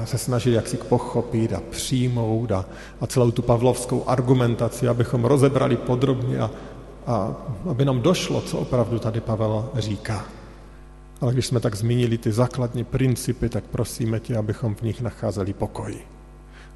se 0.04 0.18
snažili 0.18 0.56
jaksi 0.56 0.76
pochopit 0.76 1.52
a 1.52 1.60
přijmout 1.70 2.52
a, 2.52 2.64
a 3.00 3.06
celou 3.06 3.30
tu 3.30 3.42
pavlovskou 3.42 4.08
argumentaci, 4.08 4.88
abychom 4.88 5.24
rozebrali 5.24 5.76
podrobně 5.76 6.38
a, 6.38 6.50
a 7.06 7.36
aby 7.70 7.84
nám 7.84 8.00
došlo, 8.00 8.40
co 8.40 8.58
opravdu 8.58 8.98
tady 8.98 9.20
Pavel 9.20 9.68
říká. 9.74 10.24
Ale 11.20 11.32
když 11.32 11.46
jsme 11.46 11.60
tak 11.60 11.74
zmínili 11.74 12.18
ty 12.18 12.32
základní 12.32 12.84
principy, 12.84 13.48
tak 13.48 13.64
prosíme 13.64 14.20
tě, 14.20 14.36
abychom 14.36 14.74
v 14.74 14.82
nich 14.82 15.00
nacházeli 15.00 15.52
pokoj. 15.52 15.94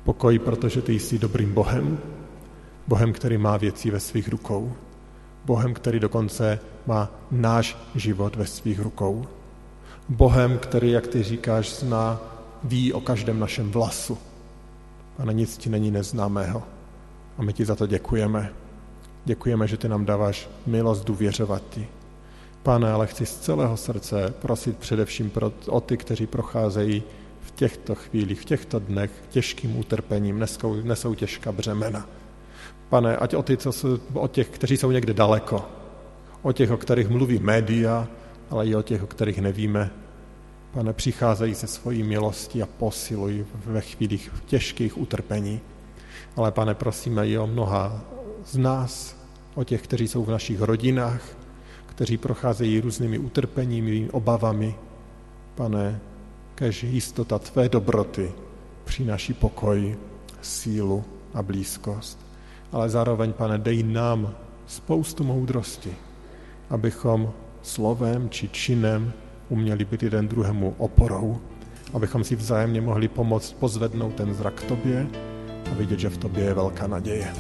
Pokoj, 0.04 0.38
protože 0.38 0.82
ty 0.82 0.92
jsi 0.92 1.18
dobrým 1.18 1.52
Bohem, 1.52 1.98
Bohem, 2.88 3.12
který 3.12 3.38
má 3.38 3.56
věci 3.56 3.90
ve 3.90 4.00
svých 4.00 4.28
rukou, 4.28 4.72
Bohem, 5.48 5.74
který 5.74 6.00
dokonce 6.00 6.58
má 6.86 7.10
náš 7.30 7.76
život 7.94 8.36
ve 8.36 8.46
svých 8.46 8.80
rukou, 8.80 9.26
Bohem, 10.08 10.58
který, 10.58 10.90
jak 10.90 11.06
ty 11.06 11.22
říkáš, 11.22 11.74
zná, 11.74 12.20
ví 12.64 12.92
o 12.92 13.00
každém 13.00 13.40
našem 13.40 13.70
vlasu. 13.70 14.18
Pane, 15.16 15.32
nic 15.32 15.56
ti 15.56 15.70
není 15.70 15.90
neznámého. 15.90 16.62
A 17.38 17.42
my 17.42 17.52
ti 17.52 17.64
za 17.64 17.74
to 17.74 17.86
děkujeme. 17.86 18.52
Děkujeme, 19.24 19.66
že 19.68 19.76
ty 19.76 19.88
nám 19.88 20.04
dáváš 20.04 20.48
milost 20.66 21.04
důvěřovat 21.04 21.62
ti. 21.70 21.88
Pane, 22.62 22.92
ale 22.92 23.06
chci 23.06 23.26
z 23.26 23.38
celého 23.38 23.76
srdce 23.76 24.34
prosit 24.42 24.76
především 24.76 25.30
pro, 25.30 25.52
o 25.68 25.80
ty, 25.80 25.96
kteří 25.96 26.26
procházejí 26.26 27.02
v 27.40 27.50
těchto 27.50 27.94
chvílích, 27.94 28.40
v 28.40 28.44
těchto 28.44 28.78
dnech 28.78 29.10
těžkým 29.30 29.78
utrpením, 29.78 30.38
nesou, 30.38 30.74
nesou 30.74 31.14
těžká 31.14 31.52
břemena. 31.52 32.06
Pane, 32.88 33.16
ať 33.16 33.34
o, 33.34 33.42
ty, 33.42 33.56
co 33.56 33.72
jsou, 33.72 33.98
o 34.14 34.28
těch, 34.28 34.48
kteří 34.48 34.76
jsou 34.76 34.90
někde 34.90 35.14
daleko, 35.14 35.64
o 36.42 36.52
těch, 36.52 36.70
o 36.70 36.76
kterých 36.76 37.08
mluví 37.08 37.38
média, 37.38 38.08
ale 38.50 38.66
i 38.66 38.74
o 38.74 38.82
těch, 38.82 39.02
o 39.02 39.06
kterých 39.06 39.38
nevíme. 39.38 39.90
Pane, 40.72 40.92
přicházejí 40.92 41.54
se 41.54 41.66
svojí 41.66 42.02
milostí 42.02 42.62
a 42.62 42.66
posilují 42.66 43.44
ve 43.66 43.80
chvílích 43.80 44.32
těžkých 44.46 44.98
utrpení. 44.98 45.60
Ale 46.36 46.52
pane, 46.52 46.74
prosíme 46.74 47.28
i 47.28 47.38
o 47.38 47.46
mnoha 47.46 48.00
z 48.46 48.56
nás, 48.56 49.16
o 49.54 49.64
těch, 49.64 49.82
kteří 49.82 50.08
jsou 50.08 50.24
v 50.24 50.30
našich 50.30 50.60
rodinách, 50.60 51.22
kteří 51.86 52.16
procházejí 52.16 52.80
různými 52.80 53.18
utrpeními, 53.18 54.08
obavami. 54.12 54.74
Pane, 55.54 56.00
kež 56.54 56.82
jistota 56.82 57.38
Tvé 57.38 57.68
dobroty 57.68 58.32
přináší 58.84 59.34
pokoj, 59.34 59.96
sílu 60.42 61.04
a 61.34 61.42
blízkost. 61.42 62.27
Ale 62.72 62.88
zároveň, 62.88 63.32
pane, 63.32 63.58
dej 63.58 63.82
nám 63.82 64.30
spoustu 64.66 65.24
moudrosti, 65.24 65.94
abychom 66.70 67.32
slovem 67.62 68.28
či 68.28 68.48
činem 68.48 69.12
uměli 69.48 69.84
být 69.84 70.02
jeden 70.02 70.28
druhému 70.28 70.74
oporou, 70.78 71.38
abychom 71.94 72.24
si 72.24 72.36
vzájemně 72.36 72.80
mohli 72.80 73.08
pomoct 73.08 73.52
pozvednout 73.52 74.14
ten 74.14 74.34
zrak 74.34 74.62
Tobě 74.62 75.06
a 75.72 75.74
vidět, 75.74 75.98
že 76.00 76.08
v 76.08 76.18
Tobě 76.18 76.44
je 76.44 76.54
velká 76.54 76.86
naděje. 76.86 77.34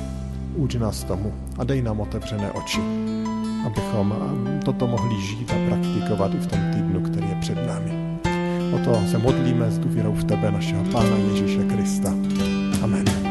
Uč 0.56 0.74
nás 0.74 1.04
tomu 1.04 1.34
a 1.58 1.64
dej 1.64 1.82
nám 1.82 2.00
otevřené 2.00 2.52
oči, 2.52 2.80
abychom 3.66 4.14
toto 4.64 4.86
mohli 4.86 5.22
žít 5.22 5.50
a 5.50 5.68
praktikovat 5.68 6.34
i 6.34 6.38
v 6.38 6.46
tom 6.46 6.60
týdnu, 6.72 7.00
který 7.00 7.28
je 7.28 7.36
před 7.40 7.66
námi. 7.66 8.18
O 8.74 8.78
to 8.84 9.06
se 9.10 9.18
modlíme 9.18 9.70
s 9.70 9.78
důvěrou 9.78 10.12
v 10.12 10.24
Tebe, 10.24 10.50
našeho 10.52 10.84
Pána 10.84 11.16
Ježíše 11.16 11.64
Krista. 11.64 12.10
Amen. 12.82 13.27